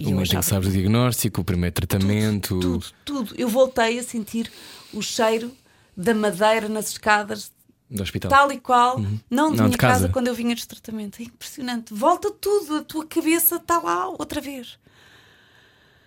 [0.00, 2.58] E O momento em que sabes o diagnóstico, o primeiro tratamento.
[2.58, 3.34] tudo, tudo.
[3.36, 4.50] Eu voltei a sentir
[4.92, 5.52] o cheiro
[5.96, 7.52] da madeira nas escadas,
[7.90, 8.30] Do hospital.
[8.30, 9.20] tal e qual, não de Uhum.
[9.30, 9.94] Não, minha de casa.
[10.00, 10.08] casa.
[10.08, 11.20] quando eu vinha de tratamento.
[11.20, 11.92] É impressionante.
[11.92, 14.78] Volta tudo, a tua cabeça está lá outra vez.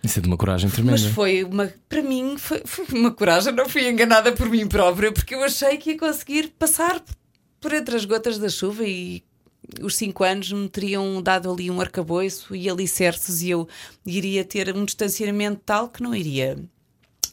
[0.02, 0.92] Isso é de uma coragem tremenda.
[1.00, 5.10] Mas foi uma, para mim, foi, foi uma coragem, não fui enganada por mim própria,
[5.12, 7.02] porque eu achei que ia conseguir passar
[7.60, 9.22] por entre as gotas da chuva e
[9.82, 13.68] os cinco anos me teriam dado ali um arcabouço e alicerces e eu
[14.06, 16.58] iria ter um distanciamento tal que não iria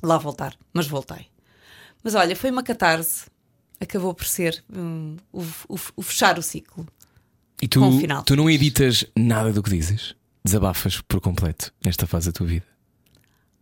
[0.04, 1.28] lá voltar, mas voltei.
[2.04, 3.26] Mas olha, foi uma catarse,
[3.80, 6.88] acabou por ser hum, o, o- o fechar o ciclo.
[7.62, 10.16] E tu, com um final tu não editas nada do que dizes?
[10.44, 12.66] Desabafas por completo nesta fase da tua vida.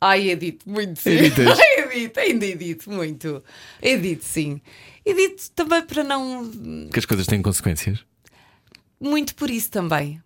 [0.01, 1.09] Ai, edito muito, sim.
[1.09, 1.59] Editas?
[1.59, 3.43] edito, ainda edito muito.
[3.82, 4.61] Edito, sim.
[5.05, 6.49] Edito também para não.
[6.93, 8.05] Que as coisas têm consequências.
[9.00, 10.22] Muito por isso também.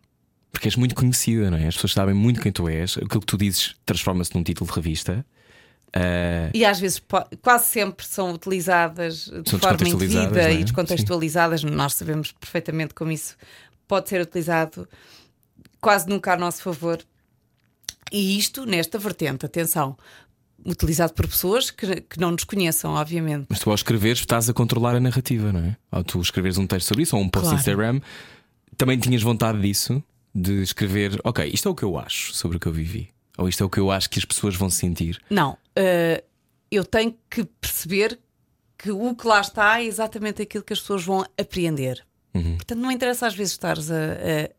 [0.51, 1.67] Porque és muito conhecida, não é?
[1.67, 2.97] As pessoas sabem muito quem tu és.
[2.97, 5.25] Aquilo que tu dizes transforma-se num título de revista.
[5.95, 7.01] Uh, E às vezes,
[7.41, 10.53] quase sempre, são utilizadas de São forma indevida é?
[10.53, 11.63] e descontextualizadas.
[11.63, 13.35] Nós sabemos perfeitamente como isso
[13.87, 14.87] pode ser utilizado
[15.79, 16.99] quase nunca a nosso favor.
[18.11, 19.97] E isto nesta vertente, atenção,
[20.65, 23.45] utilizado por pessoas que, que não nos conheçam, obviamente.
[23.49, 25.75] mas tu ao escreveres estás a controlar a narrativa, não é?
[25.91, 27.57] Ao tu escreveres um texto sobre isso ou um post Claro.
[27.59, 28.01] Instagram,
[28.77, 30.01] também tinhas vontade disso,
[30.33, 33.09] de escrever, ok, isto é o que eu acho sobre o que eu vivi.
[33.37, 35.19] Ou isto é o que eu acho que as pessoas vão sentir.
[35.29, 36.23] Não, eh,
[36.71, 38.19] eu tenho que perceber
[38.77, 42.05] que o que lá está é exatamente aquilo que as pessoas vão apreender.
[42.33, 44.49] Portanto, não interessa às vezes estares a, a-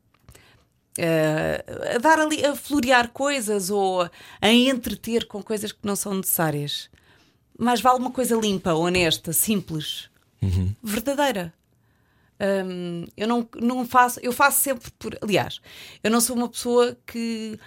[0.99, 4.03] a- a dar ali, a florear coisas ou
[4.41, 6.89] a entreter com coisas que não são necessárias.
[7.59, 10.09] Mas vale uma coisa limpa, honesta, simples,
[10.83, 11.53] verdadeira.
[12.41, 15.17] Hum, eu não, não faço, eu faço sempre por.
[15.23, 15.61] Aliás,
[16.03, 17.59] eu não sou uma pessoa que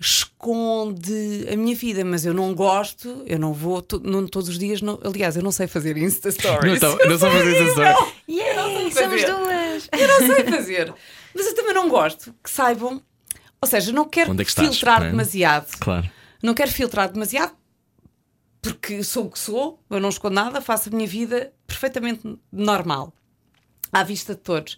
[0.00, 4.58] esconde a minha vida, mas eu não gosto, eu não vou to- não, todos os
[4.58, 4.80] dias.
[4.82, 6.80] Não, aliás, eu não sei fazer Insta Stories.
[6.80, 7.96] Não, então, não só fazer história.
[8.28, 9.88] Yay, sei somos duas!
[9.92, 10.94] Eu não sei fazer.
[11.34, 13.02] Mas eu também não gosto que saibam.
[13.60, 15.10] Ou seja, não quero é que estás, filtrar não é?
[15.10, 15.76] demasiado.
[15.78, 16.10] Claro.
[16.42, 17.54] Não quero filtrar demasiado
[18.60, 23.12] porque sou o que sou, eu não escondo nada, faço a minha vida perfeitamente normal,
[23.94, 24.76] à vista de todos.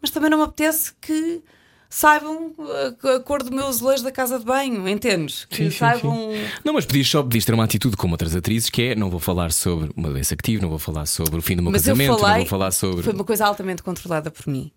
[0.00, 1.42] Mas também não me apetece que
[1.88, 2.54] saibam
[3.02, 5.44] a, a cor do meu azulejo da casa de banho, entendes?
[5.44, 6.30] Que Sim, sim, saibam.
[6.64, 9.18] Não, mas podias só podias ter uma atitude como outras atrizes, que é não vou
[9.20, 11.82] falar sobre uma doença que tive, não vou falar sobre o fim do meu Mas
[11.82, 13.02] casamento, não falei, vou falar sobre.
[13.02, 14.70] foi uma coisa altamente controlada por mim.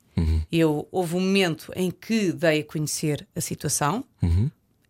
[0.51, 4.03] Eu houve um momento em que dei a conhecer a situação.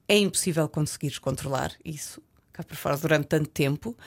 [0.08, 2.22] É impossível conseguires controlar isso
[2.52, 3.98] cá por fora durante tanto tempo.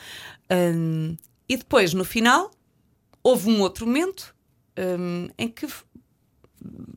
[0.50, 1.16] Hum,
[1.48, 2.50] e depois, no final,
[3.22, 4.36] houve um outro momento
[4.78, 5.66] hum, em que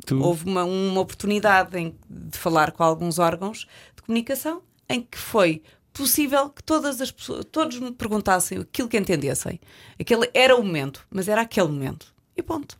[0.06, 5.18] Tu- houve uma, uma oportunidade em- de falar com alguns órgãos de comunicação em que
[5.18, 5.62] foi
[5.94, 9.60] possível que todas as pessoas, todos me perguntassem aquilo que entendessem.
[10.00, 12.14] Aquele era o momento, mas era aquele momento.
[12.36, 12.78] E ponto.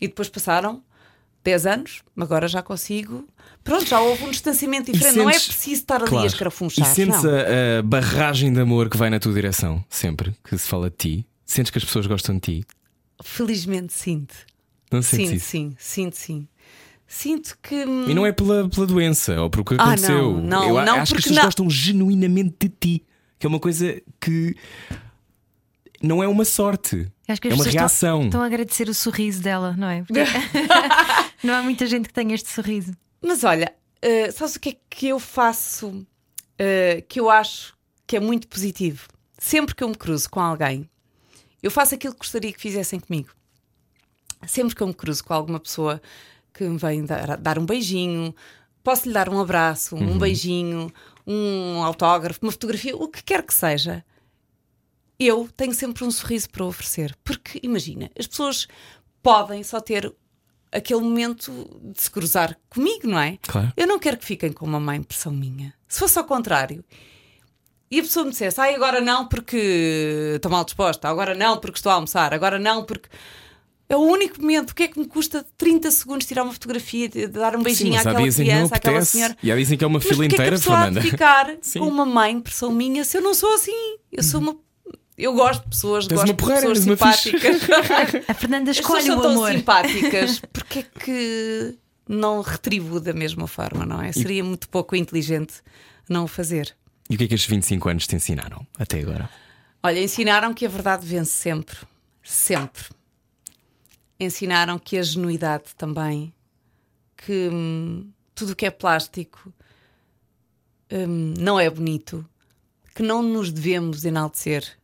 [0.00, 0.82] E depois passaram
[1.44, 3.28] 10 anos, agora já consigo.
[3.62, 5.16] Pronto, já houve um distanciamento diferente.
[5.18, 6.24] não é sentes- preciso estar ali Claro.
[6.24, 6.90] a escarafunchar.
[6.90, 10.66] E sentes a, a barragem de amor que vai na tua direção, sempre que se
[10.66, 11.26] fala de ti?
[11.44, 12.66] Sentes que as pessoas gostam de ti?
[13.22, 14.34] Felizmente sinto.
[14.90, 15.46] Não Sinto, isso?
[15.46, 16.48] sim, sinto, sim.
[17.06, 17.74] Sinto que.
[17.84, 20.32] hum, E não é pela, pela doença ou por que Ah, aconteceu.
[20.32, 21.44] não, não, Eu não, acho que as pessoas não.
[21.44, 23.04] gostam genuinamente de ti,
[23.38, 24.56] que é uma coisa que
[26.02, 28.16] não é uma sorte, Acho que é uma reação.
[28.18, 30.02] Estão, estão a agradecer o sorriso dela, não é?
[30.02, 30.20] Porque
[31.42, 32.92] não há muita gente que tenha este sorriso.
[33.22, 33.72] Mas olha,
[34.04, 36.06] uh, sabes o que é que eu faço uh,
[37.08, 37.74] que eu acho
[38.06, 39.08] que é muito positivo?
[39.38, 40.88] Sempre que eu me cruzo com alguém,
[41.64, 43.30] eu faço aquilo que gostaria que fizessem comigo.
[44.46, 46.00] Sempre que eu me cruzo com alguma pessoa
[46.52, 48.34] que me vem dar, dar um beijinho,
[48.82, 50.92] posso lhe dar um abraço, um beijinho,
[51.26, 54.04] um autógrafo, uma fotografia, o que quer que seja.
[55.18, 57.16] Eu tenho sempre um sorriso para oferecer.
[57.24, 58.68] Porque imagina, as pessoas
[59.22, 60.14] podem só ter
[60.70, 61.50] aquele momento
[61.82, 63.38] de se cruzar comigo, não é?
[63.40, 63.72] Claro.
[63.74, 65.72] Eu não quero que fiquem com uma má impressão minha.
[65.88, 66.84] Se fosse ao contrário,
[67.96, 71.78] e a pessoa me dissesse, ai, agora não porque estou mal disposta, agora não porque
[71.78, 73.08] estou a almoçar, agora não porque.
[73.86, 74.70] É o único momento.
[74.70, 77.64] O que é que me custa 30 segundos tirar uma fotografia, de dar um Sim,
[77.64, 79.12] beijinho há àquela que criança, àquela apetece.
[79.12, 79.36] senhora?
[79.42, 81.00] E há dias em que é uma Mas fila que inteira, há Fernanda.
[81.00, 81.80] de ficar Sim.
[81.80, 83.96] com uma má impressão minha se eu não sou assim?
[84.10, 84.56] Eu sou uma.
[85.18, 87.60] Eu gosto de pessoas, Tu és gosto uma porreira, de pessoas simpáticas.
[88.26, 89.52] A Fernanda escolhe são o tão amor.
[89.52, 91.74] simpáticas, porque é que
[92.08, 94.10] não retribuo da mesma forma, não é?
[94.12, 95.54] Seria muito pouco inteligente
[96.08, 96.74] não o fazer.
[97.08, 99.28] E o que é que estes 25 anos te ensinaram até agora?
[99.82, 101.76] Olha, ensinaram que a verdade vence sempre.
[102.22, 102.84] Sempre.
[104.18, 106.32] Ensinaram que a genuidade também,
[107.16, 109.52] que hum, tudo o que é plástico
[110.90, 112.26] hum, não é bonito,
[112.94, 114.78] que não nos devemos enaltecer.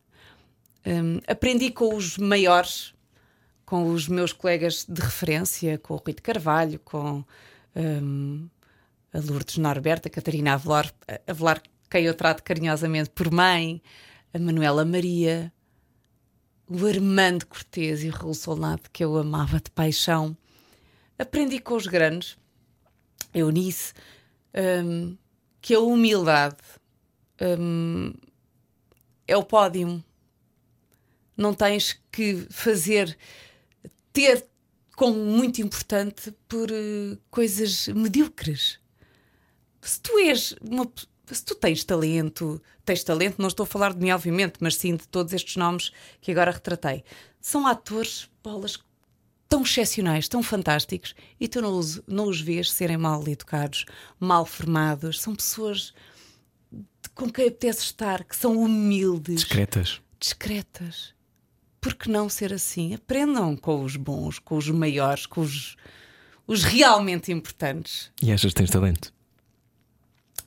[0.85, 2.93] Hum, aprendi com os maiores,
[3.65, 7.23] com os meus colegas de referência, com o Rui de Carvalho, com
[7.75, 8.47] hum,
[9.13, 10.93] a Lourdes Norberta, a Catarina Avelar,
[11.27, 11.61] Avelar,
[11.91, 13.81] quem eu trato carinhosamente por mãe,
[14.33, 15.51] a Manuela Maria,
[16.65, 20.35] o Armando Cortês e o Raul Solnado, que eu amava de paixão.
[21.19, 22.37] Aprendi com os grandes,
[23.33, 23.93] Eunice,
[24.85, 25.17] hum,
[25.59, 26.55] que a humildade
[27.59, 28.13] hum,
[29.27, 30.01] é o pódio.
[31.35, 33.17] Não tens que fazer,
[34.13, 34.47] ter
[34.95, 38.79] como muito importante por eh, coisas medíocres.
[39.81, 40.85] Se tu és uma
[41.35, 44.95] se tu tens talento, tens talento, não estou a falar de mim, obviamente, mas sim
[44.95, 47.03] de todos estes nomes que agora retratei.
[47.39, 48.79] São atores, bolas
[49.49, 53.83] tão excepcionais, tão fantásticos, e tu não os, não os vês serem mal educados,
[54.17, 55.19] mal formados.
[55.19, 55.93] São pessoas
[57.13, 60.01] com quem apetece estar, que são humildes, Discretas.
[60.17, 61.13] discretas.
[61.81, 62.93] Por que não ser assim?
[62.93, 65.75] Aprendam com os bons, com os maiores, com os,
[66.47, 68.09] os realmente importantes.
[68.21, 69.13] E achas que tens talento?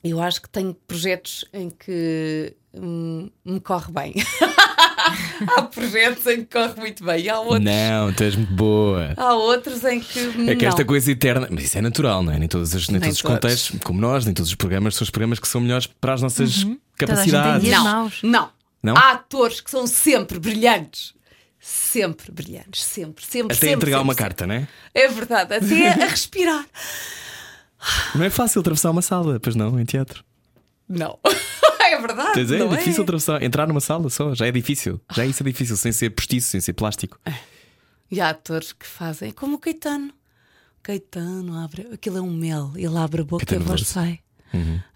[0.07, 4.13] Eu acho que tenho projetos em que hum, me corre bem.
[5.57, 9.13] há projetos em que corre muito bem e há outros, Não, tu és muito boa.
[9.17, 10.19] há outros em que.
[10.47, 10.69] É que não.
[10.69, 12.37] esta coisa eterna, mas isso é natural, não é?
[12.37, 13.35] Nem todos, os- nem Nem todos os todos.
[13.35, 16.21] contextos, como nós, nem todos os programas, são os programas que são melhores para as
[16.21, 17.67] nossas tem capacidades.
[17.69, 18.19] Não, maus.
[18.23, 18.49] não.
[18.83, 18.95] Não?
[18.95, 21.15] Há atores que são sempre brilhantes.
[21.59, 22.83] Sempre brilhantes.
[22.83, 23.73] Sempre, sempre, Até sempre.
[23.77, 24.23] entregar sempre, uma sempre.
[24.23, 24.67] carta, não é?
[24.93, 25.55] É verdade.
[25.55, 26.63] Até a respirar.
[28.13, 30.23] Não é fácil atravessar uma sala, pois não, em teatro.
[30.87, 31.19] Não.
[31.81, 32.33] é verdade.
[32.33, 33.03] Quer dizer, não é difícil é?
[33.03, 34.99] atravessar, entrar numa sala só, já é difícil.
[35.13, 37.19] Já isso é difícil, sem ser postiço, sem ser plástico.
[38.11, 40.09] E há atores que fazem como o Caetano.
[40.79, 41.87] O Caetano abre.
[41.91, 42.71] Aquilo é um mel.
[42.75, 44.19] Ele abre a boca e a Caetano voz sai.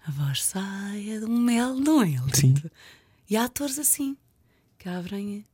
[0.06, 2.16] A voz sai, é um mel, não é?
[2.32, 2.54] Sim.
[3.28, 4.16] E há atores assim
[4.78, 5.44] que abrem.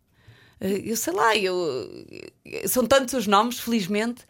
[0.60, 2.06] eh, Eu sei lá, eu,
[2.44, 4.22] eh, são tantos os nomes, felizmente.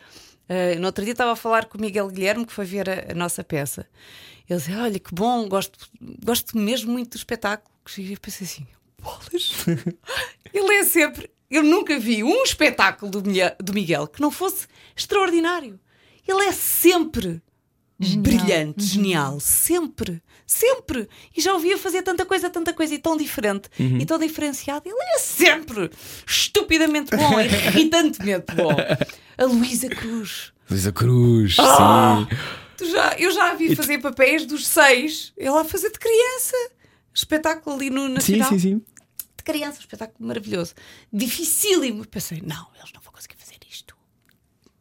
[0.49, 3.13] Eh, no outro dia estava a falar com o Miguel Guilherme, que foi ver a,
[3.13, 3.87] a nossa peça.
[4.49, 5.79] Ele dizia: Olha, que bom, gosto,
[6.25, 7.75] gosto mesmo muito do espetáculo.
[7.99, 8.67] E eu pensei assim:
[9.01, 9.53] bolas.
[10.53, 11.31] Ele é sempre.
[11.51, 14.67] Eu nunca vi um espetáculo do, do Miguel que não fosse
[14.97, 15.79] extraordinário.
[16.27, 17.41] Ele é sempre
[18.01, 18.23] Genial.
[18.23, 21.09] brilhante, genial, sempre, sempre.
[21.37, 24.83] E já ouvia fazer tanta coisa, tanta coisa e tão diferente e tão diferenciado.
[24.89, 25.89] Ele é sempre
[26.27, 28.75] estupidamente bom, irritantemente bom.
[29.39, 30.53] A Luísa Cruz.
[30.70, 32.26] Luísa Cruz, Ah!
[32.30, 32.37] sim.
[32.76, 35.91] Tu já, eu já a vi E tu- fazer papéis dos seis, ela a fazer
[35.91, 36.57] de criança.
[37.14, 38.49] Espetáculo ali no Sim, Nacional.
[38.51, 38.82] sim, sim.
[39.37, 40.74] De criança, um espetáculo maravilhoso.
[41.12, 42.07] Dificílimo.
[42.07, 43.97] Pensei, não, eles não vão conseguir fazer isto.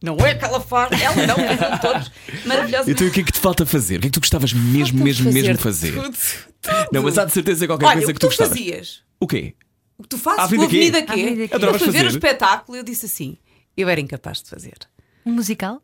[0.04, 2.12] Não é que ela faz, ela não, fazem todos
[2.46, 2.88] maravilhosos.
[2.92, 3.98] Então o que é que te falta fazer?
[3.98, 5.94] O que é que tu gostavas mesmo, mesmo, mesmo fazer?
[5.94, 6.18] Tudo,
[6.62, 6.88] tudo.
[6.92, 8.58] Não, mas há de certeza qualquer Olha, coisa o que que tu tu gostavas.
[8.58, 9.56] fazias, O quê?
[9.98, 11.06] o que tu fazes, a Avenida quê?
[11.14, 11.22] quê?
[11.54, 12.08] Avenida Eu fui ver o fazer?
[12.08, 13.38] espetáculo e eu disse assim,
[13.76, 14.78] eu era incapaz de fazer.
[15.26, 15.82] Um musical?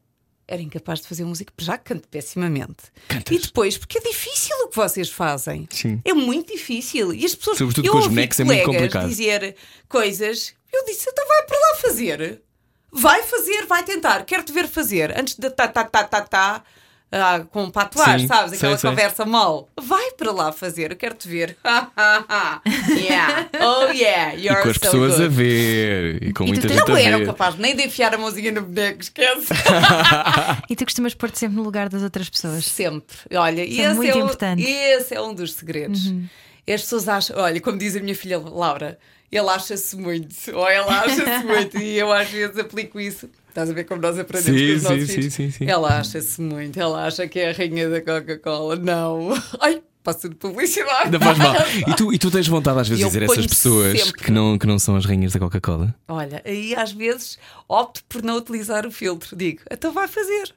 [0.47, 2.91] Era incapaz de fazer música, já canto pessimamente.
[3.07, 3.35] Cantas?
[3.35, 5.67] E depois, porque é difícil o que vocês fazem.
[5.71, 6.01] Sim.
[6.03, 7.13] É muito difícil.
[7.13, 7.57] E as pessoas.
[7.57, 9.07] Sobretudo eu com os ouvi bonecos é muito colegas complicado.
[9.09, 9.55] dizer
[9.87, 10.53] coisas.
[10.73, 12.41] Eu disse, então vai para lá fazer.
[12.91, 14.25] Vai fazer, vai tentar.
[14.25, 15.17] Quero-te ver fazer.
[15.17, 16.63] Antes de tá, tá, tá, tá, tá.
[17.11, 18.53] Ah, com patuar, Sim, sabes?
[18.53, 18.89] Aquela sei.
[18.89, 19.69] conversa mal.
[19.81, 20.91] Vai para lá fazer.
[20.91, 21.57] Eu quero-te ver.
[22.97, 23.49] yeah.
[23.59, 24.33] Oh yeah.
[24.35, 25.25] E You're com as so pessoas good.
[25.25, 26.23] a ver.
[26.23, 27.25] E com E tu muita gente Não a eram ver.
[27.25, 29.47] capazes nem de enfiar a mãozinha no boneco, esquece.
[30.69, 32.65] E tu costumas pôr-te sempre no lugar das outras pessoas.
[32.65, 33.17] Sempre.
[33.35, 34.63] Olha, Isso é esse, muito é um, importante.
[34.63, 36.13] esse é um dos segredos.
[36.67, 38.97] As pessoas acham, olha, como diz a minha filha Laura,
[39.31, 43.29] ele acha-se muito, ou ela acha-se muito, e eu às vezes aplico isso.
[43.51, 45.33] Estás a ver como nós aprendemos Sim, com os nossos sim, filhos?
[45.33, 45.69] sim, sim, sim.
[45.69, 48.77] Ela acha-se muito, ela acha que é a rainha da Coca-Cola.
[48.77, 49.29] Não.
[49.59, 51.11] Ai, passo de publicidade.
[51.11, 51.53] Não faz mal.
[51.87, 54.23] E tu, e tu tens vontade às vezes de dizer a essas pessoas sempre.
[54.23, 55.93] que não, que não são as rainhas da Coca-Cola?
[56.07, 57.37] Olha, aí às vezes
[57.67, 59.35] opto por não utilizar o filtro.
[59.35, 60.53] Digo, então vai fazer.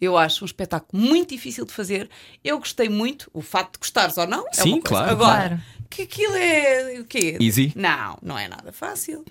[0.00, 2.08] Eu acho um espetáculo muito difícil de fazer.
[2.42, 3.28] Eu gostei muito.
[3.34, 4.88] O facto de gostares ou não é Sim, uma coisa.
[4.88, 5.10] claro.
[5.10, 5.60] Agora, Claro.
[5.90, 7.36] que aquilo é o quê?
[7.40, 7.72] Easy?
[7.76, 9.24] Não, não é nada fácil.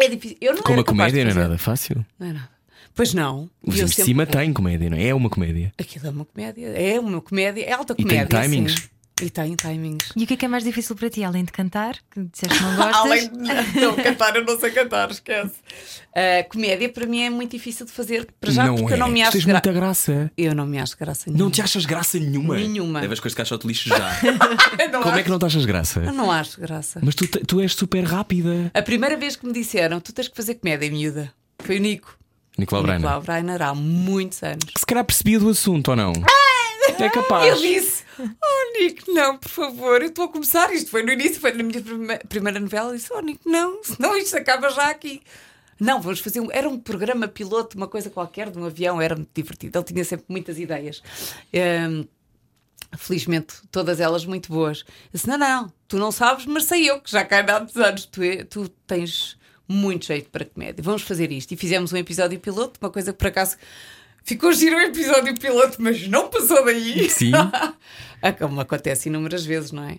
[0.00, 0.36] É difícil.
[0.40, 2.04] Eu não comédia não é nada fácil.
[2.18, 2.50] Não é nada.
[2.94, 3.50] Pois não.
[3.64, 5.08] Mas eu em sempre- cima tem comédia, não é?
[5.08, 5.72] É uma comédia.
[5.78, 6.66] Aquilo é uma comédia.
[6.68, 7.62] É uma comédia.
[7.64, 8.42] É alta E tem comédia.
[8.42, 8.72] timings.
[8.74, 8.88] sim.
[9.20, 10.12] E tem timings.
[10.14, 12.54] E o que é que é mais difícil para ti, além de cantar, que disseste
[12.58, 12.96] que não gostas?
[12.96, 13.38] Além de
[13.80, 15.54] não cantar, eu não sei cantar, esquece.
[16.14, 18.96] A comédia para mim é muito difícil de fazer, para já, não porque é.
[18.96, 19.54] eu não me Tu acho tens gra...
[19.54, 20.30] muita graça.
[20.36, 21.44] Eu não me acho graça nenhuma.
[21.44, 22.56] Não te achas graça nenhuma?
[22.56, 23.00] Nenhuma.
[23.00, 23.96] Levas com esse caixote de lixo já.
[25.00, 26.00] Como é acho- que não te achas graça?
[26.00, 27.00] Eu não acho graça.
[27.02, 28.70] Mas tu, tu és super rápida.
[28.74, 32.18] A primeira vez que me disseram tu tens que fazer comédia, miúda, foi o Nico.
[32.58, 33.00] Nicolau O Brainer.
[33.00, 34.64] Nicolau Breiner há muitos anos.
[34.76, 36.12] Se calhar percebia do assunto ou não?
[36.98, 37.46] É capaz.
[37.46, 38.04] Eu disse:
[38.42, 40.72] Oh, Nico, não, por favor, eu estou a começar.
[40.72, 42.90] Isto foi no início, foi na minha prime- primeira novela.
[42.90, 45.22] Eu disse: Oh, Nico, não, senão isto acaba já aqui.
[45.78, 46.50] Não, vamos fazer um.
[46.50, 49.78] Era um programa piloto, uma coisa qualquer, de um avião, era muito divertido.
[49.78, 51.02] Ele tinha sempre muitas ideias.
[51.52, 52.04] Ehm,
[52.96, 54.80] felizmente, todas elas muito boas.
[54.86, 57.76] Eu disse: Não, não, tu não sabes, mas sei eu que já cá há muitos
[57.76, 58.06] anos.
[58.06, 59.36] Tu, é- tu tens
[59.68, 60.82] muito jeito para comédia.
[60.82, 61.52] Vamos fazer isto.
[61.52, 63.56] E fizemos um episódio piloto, uma coisa que por acaso.
[64.26, 67.08] Ficou giro o episódio piloto, mas não passou daí.
[67.08, 67.30] Sim.
[67.32, 69.98] Ah, Como acontece inúmeras vezes, não é?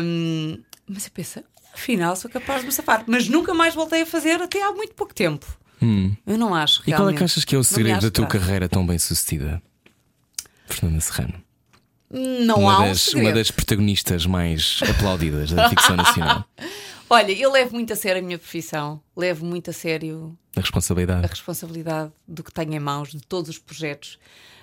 [0.00, 1.42] Hum, mas eu penso,
[1.74, 3.02] afinal sou capaz de me safar.
[3.08, 5.44] Mas nunca mais voltei a fazer até há muito pouco tempo.
[6.26, 8.68] Eu não acho E qual é que achas que é o segredo da tua carreira
[8.68, 9.60] tão bem sucedida?
[10.66, 11.34] Fernanda Serrano.
[12.10, 13.26] Não uma, há um das, segredo.
[13.26, 16.44] uma das protagonistas mais aplaudidas da ficção nacional.
[17.08, 19.00] Olha, eu levo muito a sério a minha profissão.
[19.16, 21.24] Levo muito a sério A responsabilidade.
[21.24, 24.18] a responsabilidade do que tenho em mãos, de todos os projetos.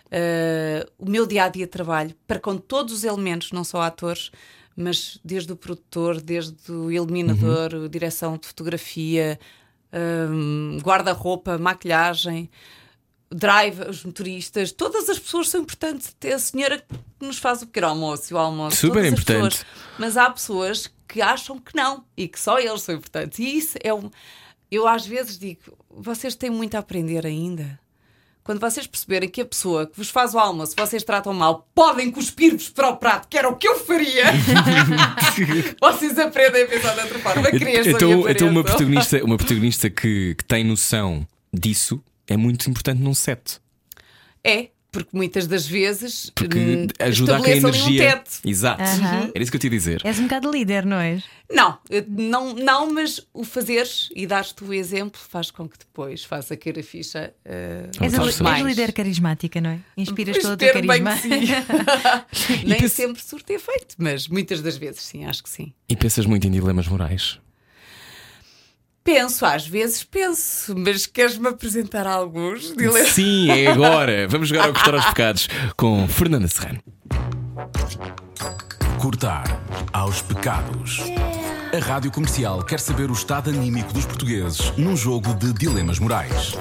[0.07, 3.81] Uh, o meu dia a dia de trabalho para com todos os elementos, não só
[3.81, 4.29] atores,
[4.75, 7.87] mas desde o produtor, desde o iluminador, Uhum.
[7.87, 9.39] direção de fotografia,
[10.29, 12.49] um, guarda-roupa, maquilhagem,
[13.31, 16.09] drive, os motoristas, todas as pessoas são importantes.
[16.15, 16.79] Até a senhora
[17.19, 18.77] que nos faz o pequeno almoço o almoço.
[18.77, 19.25] Super importante.
[19.59, 19.65] pessoas.
[19.97, 23.37] Mas há pessoas que acham que não e que só eles são importantes.
[23.37, 24.09] E isso é um.
[24.71, 27.79] Eu às vezes digo, vocês têm muito a aprender ainda.
[28.43, 32.11] Quando vocês perceberem que a pessoa que vos faz o almoço, vocês tratam mal, podem
[32.11, 34.23] cuspir-vos para o prato, que era o que eu faria.
[35.79, 37.49] vocês aprendem a pensar de outra forma.
[37.85, 43.13] Então, então uma protagonista, uma protagonista que, que tem noção disso é muito importante num
[43.13, 43.61] set.
[44.43, 48.11] É, porque muitas das vezes Porque hum, ajuda a que a ali um energia.
[48.15, 48.31] teto.
[48.45, 48.81] Exato.
[48.81, 49.31] Aham.
[49.35, 50.01] Era isso que eu te ia dizer.
[50.05, 51.23] És um bocado líder, não és?
[51.51, 51.77] Não,
[52.07, 56.79] não, não, mas o fazeres e dar-te o exemplo faz com que depois faça cair
[56.79, 57.33] a ficha.
[57.43, 58.65] eh, És, a, faz és mais.
[58.65, 59.79] líder carismática, não é?
[59.97, 61.15] Inspiras Pois todo o carisma.
[61.15, 61.29] que sim.
[62.65, 65.73] Nem pensa- sempre surte efeito, mas muitas das vezes sim, acho que sim.
[65.89, 67.39] E pensas muito em dilemas morais.
[69.03, 72.73] Penso, às vezes penso, mas queres-me apresentar alguns?
[72.75, 74.27] Dile- Sim, é agora.
[74.29, 76.79] Vamos jogar ao Cortar aos Pecados com Fernanda Serrano.
[79.01, 79.43] Cortar
[79.91, 80.99] aos pecados.
[81.73, 86.53] A Rádio Comercial quer saber o estado anímico dos portugueses num jogo de dilemas morais.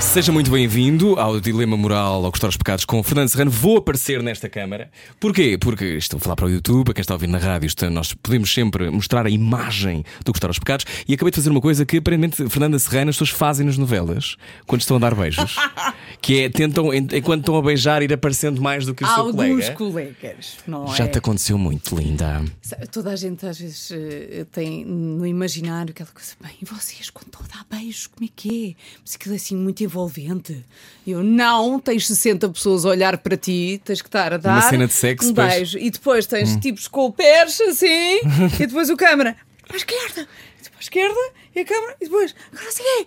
[0.00, 3.50] Seja muito bem-vindo ao Dilema Moral ao Cortar aos Pecados com Fernando Serrano.
[3.50, 4.90] Vou aparecer nesta câmara.
[5.20, 5.56] Porquê?
[5.60, 7.90] Porque estou a falar para o YouTube, para quem está a ouvir na rádio, está-
[7.90, 10.86] nós podemos sempre mostrar a imagem do Cortar aos Pecados.
[11.06, 14.36] E acabei de fazer uma coisa que aparentemente Fernanda Serrano as pessoas fazem nas novelas
[14.66, 15.54] quando estão a dar beijos.
[16.20, 19.16] que é tentam, en- enquanto estão a beijar, ir aparecendo mais do que o seu
[19.16, 19.72] Alguns colega.
[19.74, 21.08] colegas, não Já é?
[21.08, 22.42] te aconteceu muito, linda.
[22.90, 27.42] Toda a gente às vezes eh, tem no imaginário aquela coisa, bem, vocês quando estão
[27.44, 28.98] a dar beijos, como é que é?
[29.04, 30.64] Mas aquilo é assim muito envolvente.
[31.06, 34.86] Eu, não, tens 60 pessoas a olhar para ti, tens que estar a dar cena
[34.86, 35.54] de sexo, um pois.
[35.54, 35.78] beijo.
[35.78, 38.20] E depois tens tipos com o pés assim,
[38.60, 39.36] e depois o câmara,
[39.66, 40.20] para a esquerda,
[40.60, 41.20] e depois a esquerda,
[41.56, 43.06] e a câmara, e depois, agora assim é.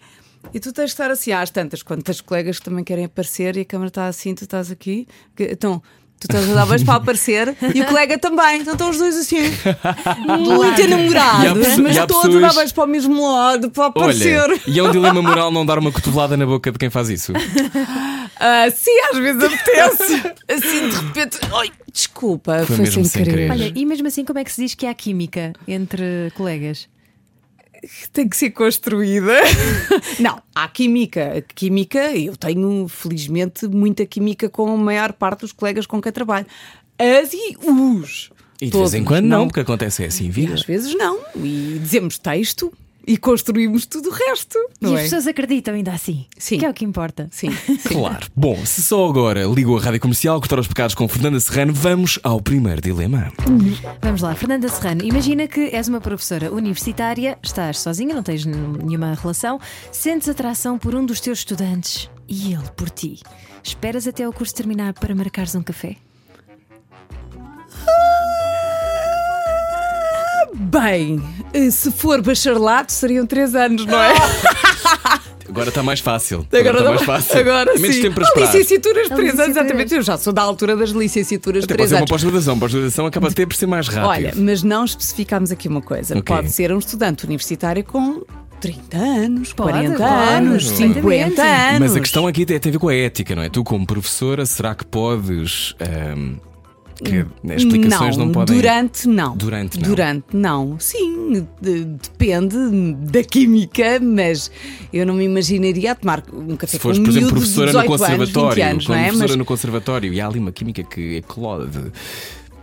[0.54, 3.56] E tu tens de estar assim às tantas, quando tens colegas que também querem aparecer
[3.58, 5.82] e a câmara está assim, tu estás aqui, que- então.
[6.22, 8.62] Tu estás a dar beijos para aparecer e o colega também.
[8.62, 9.38] Então estão os dois assim,
[10.38, 14.40] muito enamorados, mas todos a dar pessoas- beijos para o mesmo lado, para aparecer.
[14.40, 17.10] Olha, e é um dilema moral não dar uma cotovelada na boca de quem faz
[17.10, 17.34] isso.
[18.44, 20.14] Ah, sim, às vezes apetece.
[20.50, 23.36] Assim de repente, ai, desculpa, Foi foi, mesmo sem sem querer.
[23.50, 23.52] querer.
[23.52, 26.88] Olha, e mesmo assim, como é que se diz que há química entre colegas?
[28.12, 29.34] Tem que ser construída.
[30.20, 31.44] Não, há química.
[31.56, 36.46] Química, eu tenho, felizmente, muita química com a maior parte dos colegas com quem trabalho.
[36.98, 38.32] As e os.
[38.62, 40.54] E de Todos, vez em quando não, porque acontece assim, E vida.
[40.54, 41.20] às vezes não.
[41.36, 42.72] E dizemos texto
[43.06, 44.58] e construímos tudo o resto.
[44.80, 45.04] e Não as é?
[45.04, 46.26] pessoas acreditam ainda assim.
[46.38, 46.60] Sim.
[46.60, 47.28] Que é o que importa.
[47.32, 47.50] Sim.
[47.88, 48.28] Claro.
[48.36, 52.20] Bom, se só agora ligou a rádio comercial, cortar os pecados com Fernanda Serrano, vamos
[52.24, 53.32] ao primeiro dilema.
[54.02, 59.14] Vamos lá, Fernanda Serrano, imagina que és uma professora universitária, estás sozinha, não tens nenhuma
[59.14, 59.60] relação,
[59.92, 63.20] sentes atração por um dos teus estudantes e ele por ti.
[63.64, 65.98] Esperas até o curso terminar para marcares um café?
[70.72, 71.22] Bem,
[71.72, 74.14] se for bacharelato, seriam três anos, não é?
[75.50, 76.48] Agora está mais fácil.
[76.50, 77.40] Agora, está não- mais fácil.
[77.40, 78.02] agora Menos sim.
[78.04, 78.46] tempo para esperar.
[78.54, 79.50] licenciaturas de A três anos, licenciaturas.
[79.58, 79.96] exatamente.
[79.96, 82.10] Eu já sou da altura das licenciaturas de Até pode três ser uma anos.
[82.10, 82.58] pós-graduação.
[82.60, 84.08] Pós-graduação acaba até por ser mais rápido.
[84.08, 86.18] Olha, mas não especificámos aqui uma coisa.
[86.18, 86.24] Ok.
[86.36, 88.22] Pode ser um estudante universitário com
[88.62, 91.02] 30 anos, Pode, 40 pode, anos, perfeitamente.
[91.02, 91.80] 50 anos.
[91.82, 93.50] Mas a questão aqui tem a ver com a ética, não é?
[93.50, 95.76] Tu, como professora, será que podes.
[95.82, 96.36] ahm,
[97.04, 98.56] que as explicações não, podem.
[98.58, 99.36] Durante não.
[99.38, 99.88] Durante não.
[99.90, 100.80] Durante não.
[100.80, 102.56] Sim, de- depende
[103.12, 104.52] da química, mas
[104.94, 107.46] eu não me imaginaria a tomar um café Se fores, com por um exemplo, miúdo
[107.48, 109.04] de professora no 18 anos, 20 conservatório, anos, não é?
[109.04, 111.92] professora Mas no conservatório e há ali uma química que eclode.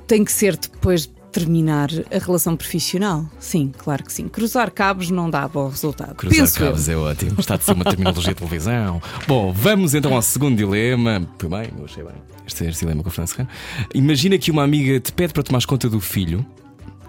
[0.07, 3.27] tem que ser depois de terminar a relação profissional.
[3.39, 4.29] Sim, claro que sim.
[4.29, 6.15] Cruzar cabos não dá bom resultado.
[6.15, 6.67] Cruzar Penso eu.
[6.67, 7.37] cabos é ótimo.
[7.39, 9.01] Está de ser uma terminologia de televisão.
[9.27, 11.27] Bom, vamos então ao segundo dilema.
[11.39, 12.15] Foi bem, eu achei bem.
[12.47, 13.51] Este, este dilema com a França Serrano.
[13.95, 16.45] Imagina que uma amiga te pede para tomares conta do filho,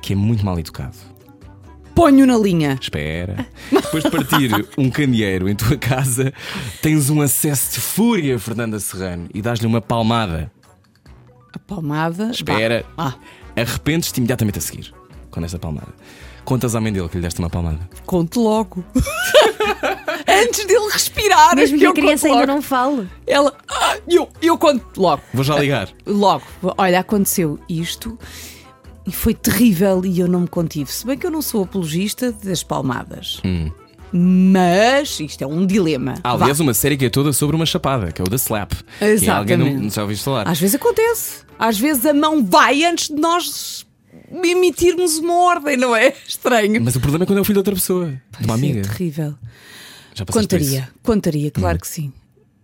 [0.02, 0.96] que é muito mal educado.
[1.96, 2.78] Ponho na linha.
[2.80, 3.46] Espera.
[3.72, 6.34] Depois de partir um candeeiro em tua casa,
[6.82, 10.50] tens um acesso de fúria, Fernanda Serrano, e dás-lhe uma palmada.
[11.52, 12.32] A palmada.
[12.32, 12.86] Espera.
[12.98, 13.16] Ah,
[13.56, 14.94] Arrependes-te imediatamente a seguir
[15.30, 15.94] com esta palmada.
[16.46, 17.80] Contas à mãe dele que lhe deste uma palmada.
[18.06, 18.84] conto logo.
[20.28, 21.56] Antes dele respirar.
[21.56, 22.52] Mesmo que a criança ainda logo.
[22.54, 23.10] não fale.
[23.28, 23.54] Ela.
[23.68, 25.22] Ah, eu, eu conto logo.
[25.34, 25.90] Vou já ligar.
[26.06, 26.44] Logo.
[26.78, 28.18] Olha, aconteceu isto
[29.06, 30.92] e foi terrível e eu não me contive.
[30.92, 33.42] Se bem que eu não sou apologista das palmadas.
[33.46, 33.72] Hum.
[34.12, 36.16] Mas isto é um dilema.
[36.24, 36.46] Há, Vá.
[36.46, 38.72] aliás, uma série que é toda sobre uma chapada, que é o da Slap.
[39.00, 39.84] Que alguém não, Exatamente.
[39.84, 40.48] não já ouviste falar.
[40.48, 41.42] Às vezes acontece.
[41.58, 43.86] Às vezes a mão vai antes de nós
[44.44, 46.14] emitirmos uma ordem, não é?
[46.28, 46.82] Estranho.
[46.82, 48.80] Mas o problema é quando é o filho de outra pessoa, de uma amiga.
[48.80, 49.36] É terrível.
[50.16, 50.26] Já?
[50.26, 51.82] Contaria, contaria, claro Hum.
[51.82, 52.14] que sim.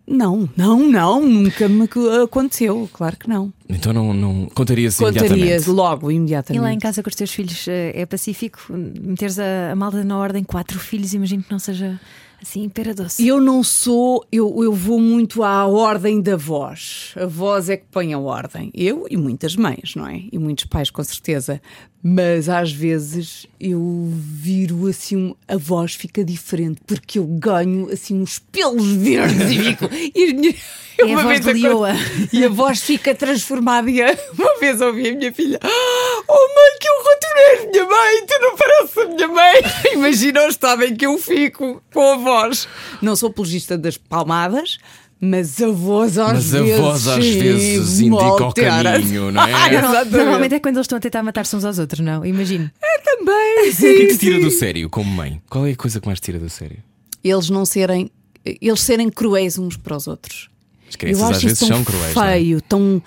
[0.08, 3.52] Não, não, não, nunca me ac- aconteceu, claro que não.
[3.68, 5.70] Então não, não contaria-se Contaria imediatamente.
[5.72, 6.62] logo, E imediatamente.
[6.62, 8.60] lá em casa com os teus filhos eh, é pacífico?
[8.72, 12.00] Meteres a, a malta na ordem, quatro filhos, imagino que não seja
[12.40, 13.26] assim, pera doce.
[13.26, 17.14] Eu não sou, eu, eu vou muito à ordem da voz.
[17.16, 18.70] A voz é que põe a ordem.
[18.76, 20.22] Eu e muitas mães, não é?
[20.32, 21.60] E muitos pais, com certeza.
[22.08, 23.82] Mas às vezes eu
[24.14, 29.90] viro assim, a voz fica diferente, porque eu ganho assim uns pelos verdes e fico.
[30.14, 30.56] E, a minha-
[31.00, 31.90] É a uma voz vez de Lioa.
[32.32, 33.90] E a voz fica transformada.
[33.90, 38.26] E a- uma vez ouvi a minha filha: Oh mãe, que não és minha mãe,
[38.28, 39.54] tu não pareces a minha mãe.
[39.94, 42.68] Imagina o estado em que eu fico com a voz.
[43.02, 44.78] Não sou apologista das palmadas.
[45.20, 46.80] Mas a voz às Mas a vezes.
[46.80, 49.54] voz às sim, vezes indica o caminho, não é?
[49.56, 50.06] Ah.
[50.06, 52.26] Normalmente é quando eles estão a tentar matar-se uns aos outros, não?
[52.26, 52.70] Imagino.
[53.04, 54.42] Também, O que é que te sim, tira sim.
[54.44, 55.42] do sério como mãe?
[55.50, 56.78] Qual é a coisa que mais te tira do sério?
[57.24, 58.12] Eles não serem.
[58.44, 60.50] Eles serem cruéis uns para os outros.
[60.88, 62.14] As crianças Eu acho às vezes tão são cruéis.
[62.16, 62.34] não é?
[62.34, 63.02] feio, tão.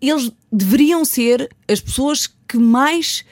[0.00, 3.24] Eles deveriam ser as pessoas que mais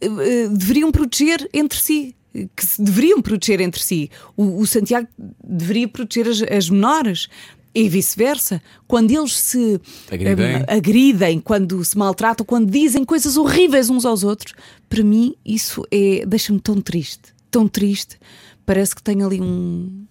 [0.00, 2.14] eh, deveriam proteger entre si.
[2.54, 4.10] Que se deveriam proteger entre si.
[4.36, 5.08] O, o Santiago
[5.42, 7.28] deveria proteger as, as menores.
[7.72, 10.44] E vice-versa, quando eles se Agridem.
[10.44, 14.54] eh, agridem, quando se maltratam, quando dizem coisas horríveis uns aos outros,
[14.88, 18.18] para mim isso é deixa-me tão triste, tão triste.
[18.66, 20.04] Parece que tem ali um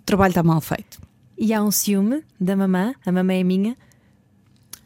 [0.00, 0.98] o trabalho está mal feito.
[1.36, 3.76] E há um ciúme da mamã, a mamã é minha.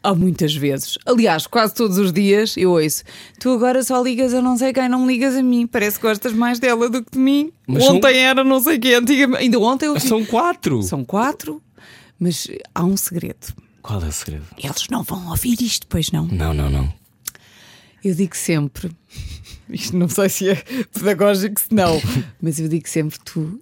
[0.04, 0.98] Há muitas vezes.
[1.06, 3.02] Aliás, quase todos os dias eu ouço:
[3.40, 5.66] Tu agora só ligas a não sei quem, não me ligas a mim.
[5.66, 7.50] Parece que gostas mais dela do que de mim.
[7.66, 9.42] Mas são- ontem era não sei quem, antigamente.
[9.42, 9.98] Ainda ontem eu.
[9.98, 10.82] São quatro.
[10.82, 11.62] São quatro,
[12.20, 13.46] mas há um segredo.
[13.80, 14.44] Qual é o segredo?
[14.62, 16.26] Eles não vão ouvir isto, pois não.
[16.26, 16.92] Não, não, não.
[18.04, 18.90] Eu digo sempre,
[19.70, 20.56] isto não sei se é
[20.92, 21.98] pedagógico, se não,
[22.42, 23.58] mas eu digo sempre: Tu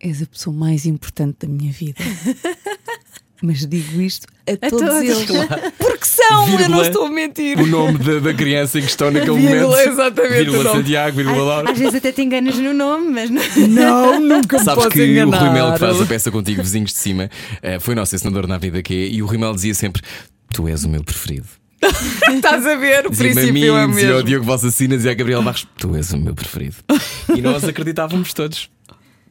[0.00, 2.02] és a pessoa mais importante da minha vida.
[3.42, 5.02] Mas digo isto a, todos, todos.
[5.02, 5.26] eles.
[5.78, 6.86] Porque são, eu não Vírgula.
[6.86, 7.58] estou a mentir.
[7.60, 9.88] O nome da, da criança em questão naquele Vírgula, momento.
[9.90, 10.72] exatamente, o Vírgula.
[10.72, 11.70] Santiago, vírgula Laura.
[11.70, 13.42] Às vezes até te enganas no nome, mas não.
[13.68, 15.36] Não, nunca me Sabes posso que enganar.
[15.36, 17.30] o Rui Mel que faz a peça contigo, vizinhos de cima,
[17.62, 20.00] eh, foi nosso ensinador na vida que é, e o Rui Mel dizia sempre:
[20.52, 21.46] Tu és o meu preferido.
[22.34, 23.04] Estás a ver?
[23.04, 24.22] O a mim, princípio é dizia ao mesmo.
[24.22, 26.76] Diogo Valsacinas e a Gabriel Barros: Tu és o meu preferido.
[27.36, 28.70] E nós acreditávamos todos.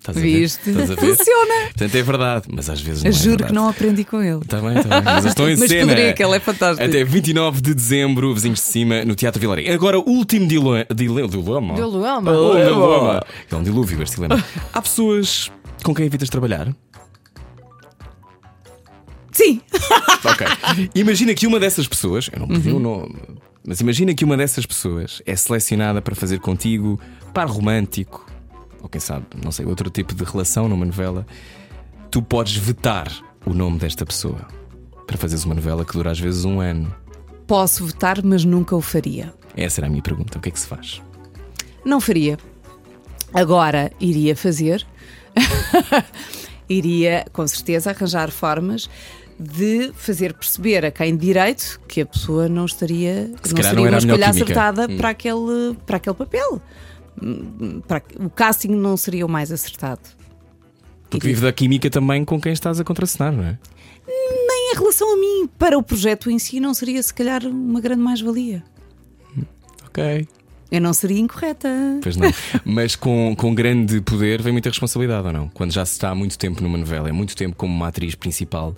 [0.05, 0.39] Estás a ver?
[0.39, 0.69] Viste?
[0.69, 1.15] Estás a ver?
[1.17, 1.53] Funciona.
[1.63, 3.49] Portanto, é verdade, mas às vezes não Eu é juro verdade.
[3.49, 4.41] que não aprendi com ele.
[4.41, 5.03] Está bem, está bem.
[5.03, 5.81] Mas estou em Mas cena.
[5.87, 6.87] poderia, que ele é fantástico.
[6.87, 9.67] Até 29 de dezembro, vizinhos de cima, no Teatro Vilarim.
[9.69, 10.85] Agora, o último dilema.
[10.93, 11.27] Dilema.
[11.27, 11.73] dilema.
[11.73, 13.23] Dilema.
[13.51, 14.43] É um dilúvio este dilema.
[14.71, 15.51] Há pessoas
[15.83, 16.67] com quem evitas trabalhar?
[19.31, 19.61] Sim.
[20.25, 20.47] Ok.
[20.95, 22.77] Imagina que uma dessas pessoas, eu não pedi Uhum.
[22.77, 23.15] o nome,
[23.63, 26.99] mas imagina que uma dessas pessoas é selecionada para fazer contigo
[27.31, 28.24] par romântico,
[28.85, 31.25] ou quem sabe, não sei, outro tipo de relação numa novela.
[32.11, 33.11] Tu podes vetar
[33.43, 34.47] o nome desta pessoa
[35.07, 36.93] para fazeres uma novela que dura às vezes um ano.
[37.47, 39.33] Posso votar, mas nunca o faria.
[39.57, 40.37] Essa era a minha pergunta.
[40.37, 41.01] O que é que se faz?
[41.83, 42.37] Não faria.
[43.33, 44.85] Agora iria fazer.
[46.69, 48.89] iria, com certeza, arranjar formas
[49.39, 53.89] de fazer perceber a quem direito que a pessoa não estaria se não seria não
[53.89, 54.43] uma escolha química.
[54.43, 54.97] acertada Hum.
[54.97, 56.61] para, aquele, para aquele papel.
[57.87, 60.01] Para, o casting não seria o mais acertado.
[61.09, 63.57] Porque vive da química também com quem estás a contracenar, não é?
[64.07, 67.79] Nem em relação a mim, para o projeto em si, não seria se calhar uma
[67.79, 68.63] grande mais-valia.
[69.87, 70.27] Ok.
[70.71, 71.69] Eu não seria incorreta.
[72.01, 72.29] Pois não.
[72.65, 75.47] Mas com, com grande poder vem muita responsabilidade, ou não?
[75.49, 78.15] Quando já se está há muito tempo numa novela, é muito tempo como uma atriz
[78.15, 78.75] principal,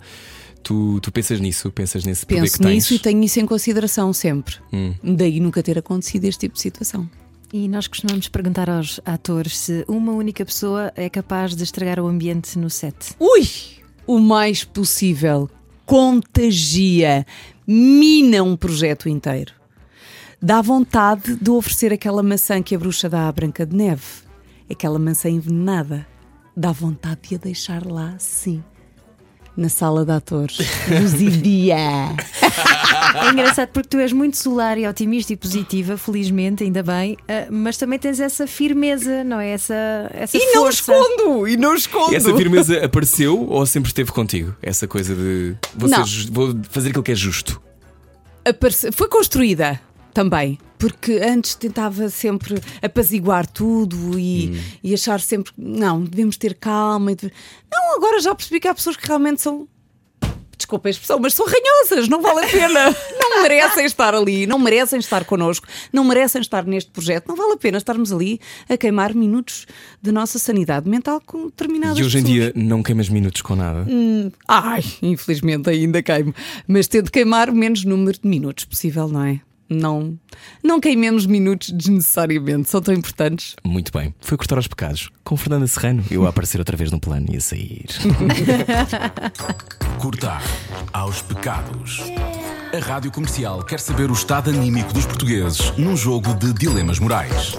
[0.62, 2.74] tu, tu pensas nisso, pensas nesse poder Penso que tens.
[2.74, 4.56] nisso e tenho isso em consideração sempre.
[4.72, 4.94] Hum.
[5.02, 7.10] Daí nunca ter acontecido este tipo de situação.
[7.52, 12.08] E nós costumamos perguntar aos atores se uma única pessoa é capaz de estragar o
[12.08, 13.16] ambiente no set.
[13.18, 13.48] Ui!
[14.06, 15.50] O mais possível.
[15.86, 17.26] Contagia.
[17.66, 19.54] Mina um projeto inteiro.
[20.42, 24.04] Dá vontade de oferecer aquela maçã que a bruxa dá à Branca de Neve.
[24.70, 26.06] Aquela maçã envenenada.
[26.56, 28.62] Dá vontade de a deixar lá, sim.
[29.58, 30.60] Na sala de atores.
[31.02, 31.76] Luzidia.
[33.16, 37.48] É engraçado porque tu és muito solar e otimista e positiva, felizmente, ainda bem, ah,
[37.50, 39.52] mas também tens essa firmeza, não é?
[39.52, 39.74] Essa,
[40.14, 40.92] essa e não força.
[40.94, 41.48] escondo!
[41.48, 42.14] E não escondo!
[42.14, 44.54] E essa firmeza apareceu ou sempre esteve contigo?
[44.62, 46.04] Essa coisa de vou, Não.
[46.32, 47.62] vou fazer aquilo que é justo.
[48.46, 49.80] Aparece- Foi construída
[50.22, 50.58] também.
[50.80, 54.60] porque antes tentava sempre apaziguar tudo e, Hum.
[54.84, 57.12] e achar sempre, não, devemos ter calma.
[57.12, 57.34] e deve-
[57.72, 59.68] Não, agora já percebi que há pessoas que realmente são.
[60.56, 62.96] Desculpa a expressão, mas são ranhosas, não vale a pena.
[63.38, 67.28] Não merecem estar ali, não merecem estar connosco, não merecem estar neste projeto.
[67.28, 69.68] Não vale a pena estarmos ali a queimar minutos
[70.02, 72.54] da nossa sanidade mental com determinadas E hoje em pessoas.
[72.54, 73.86] dia não queimas minutos com nada.
[74.48, 76.34] Ai, infelizmente ainda queimo.
[76.68, 79.40] Mas tento queimar o menos número de minutos possível, não é?
[79.70, 80.18] Não,
[80.64, 83.56] não queimemos minutos desnecessariamente, são tão importantes.
[83.64, 84.14] Muito bem.
[84.22, 85.10] Foi cortar aos pecados.
[85.24, 87.86] Com Fernanda Serrano, eu a aparecer outra vez no plano e a sair.
[90.00, 90.42] Cortar
[90.94, 92.02] aos pecados.
[92.74, 97.58] A Rádio Comercial quer saber o estado anímico dos portugueses num jogo de dilemas morais.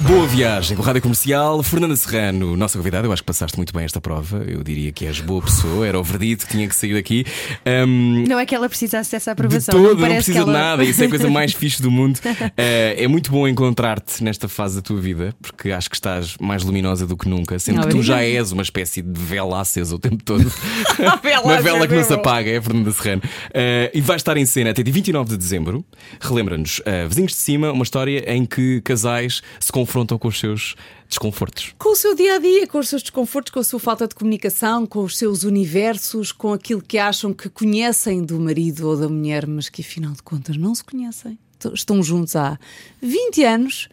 [0.00, 1.62] Boa viagem com a Rádio Comercial.
[1.62, 4.44] Fernanda Serrano, nossa convidada, eu acho que passaste muito bem esta prova.
[4.46, 7.24] Eu diria que és boa pessoa, era o verdito que tinha que sair daqui.
[7.64, 9.74] Ahm, Não é que ela precisasse dessa de aprovação.
[9.74, 10.46] todo, não, parece precisa ela...
[10.46, 12.18] de nada, isso é a coisa mais fixe do mundo.
[12.56, 16.62] Eh, é muito bom encontrar-te nesta fase da tua vida, porque acho que estás mais
[16.62, 19.98] luminosa do que nunca, sendo que tu já és uma espécie de vela acesa o
[19.98, 20.50] tempo todo.
[21.22, 23.22] vela uma vela que não é se apaga, é a Fernanda Serrano.
[23.52, 25.84] Eh, e vai estar em cena até dia 29 de dezembro.
[26.20, 30.76] Relembra-nos, eh, Vizinhos de Cima, uma história em que casais se confrontam com os seus
[31.08, 31.74] desconfortos.
[31.76, 34.14] Com o seu dia a dia, com os seus desconfortos, com a sua falta de
[34.14, 39.08] comunicação, com os seus universos, com aquilo que acham que conhecem do marido ou da
[39.08, 41.36] mulher, mas que afinal de contas não se conhecem.
[41.72, 42.56] Estão juntos há
[43.02, 43.88] 20 anos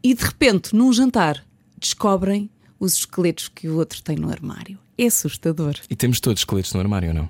[0.00, 1.44] e de repente, num jantar,
[1.76, 4.78] descobrem os esqueletos que o outro tem no armário.
[4.96, 5.74] É assustador.
[5.90, 7.28] E temos todos esqueletos no armário ou não?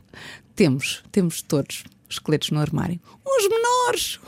[0.55, 3.01] Temos, temos todos esqueletos no armário.
[3.27, 4.21] Uns menores,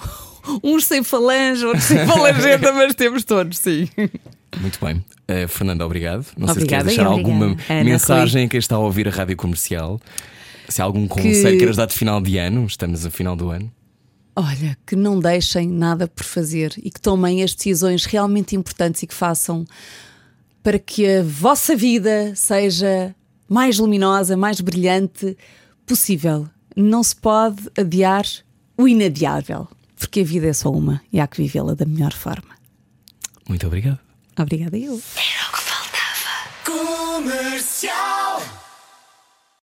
[0.62, 3.88] uns sem falange, outros sem falangenta, mas temos todos, sim.
[4.60, 5.04] Muito bem.
[5.28, 6.26] Eh, Fernanda, obrigado.
[6.36, 9.10] Não sei Obrigada, se queres deixar alguma Ana, mensagem a quem está a ouvir a
[9.10, 10.00] rádio comercial.
[10.68, 13.70] Se há algum conselho queiras dar de final de ano, estamos no final do ano.
[14.34, 19.06] Olha, que não deixem nada por fazer e que tomem as decisões realmente importantes e
[19.06, 19.64] que façam
[20.62, 23.14] para que a vossa vida seja
[23.48, 25.36] mais luminosa, mais brilhante
[25.86, 26.46] possível.
[26.76, 28.26] Não se pode adiar
[28.76, 32.54] o inadiável, porque a vida é só uma e há que vivê-la da melhor forma.
[33.48, 33.98] Muito obrigado.
[34.38, 35.00] Obrigada, eu.
[36.64, 38.42] Comercial.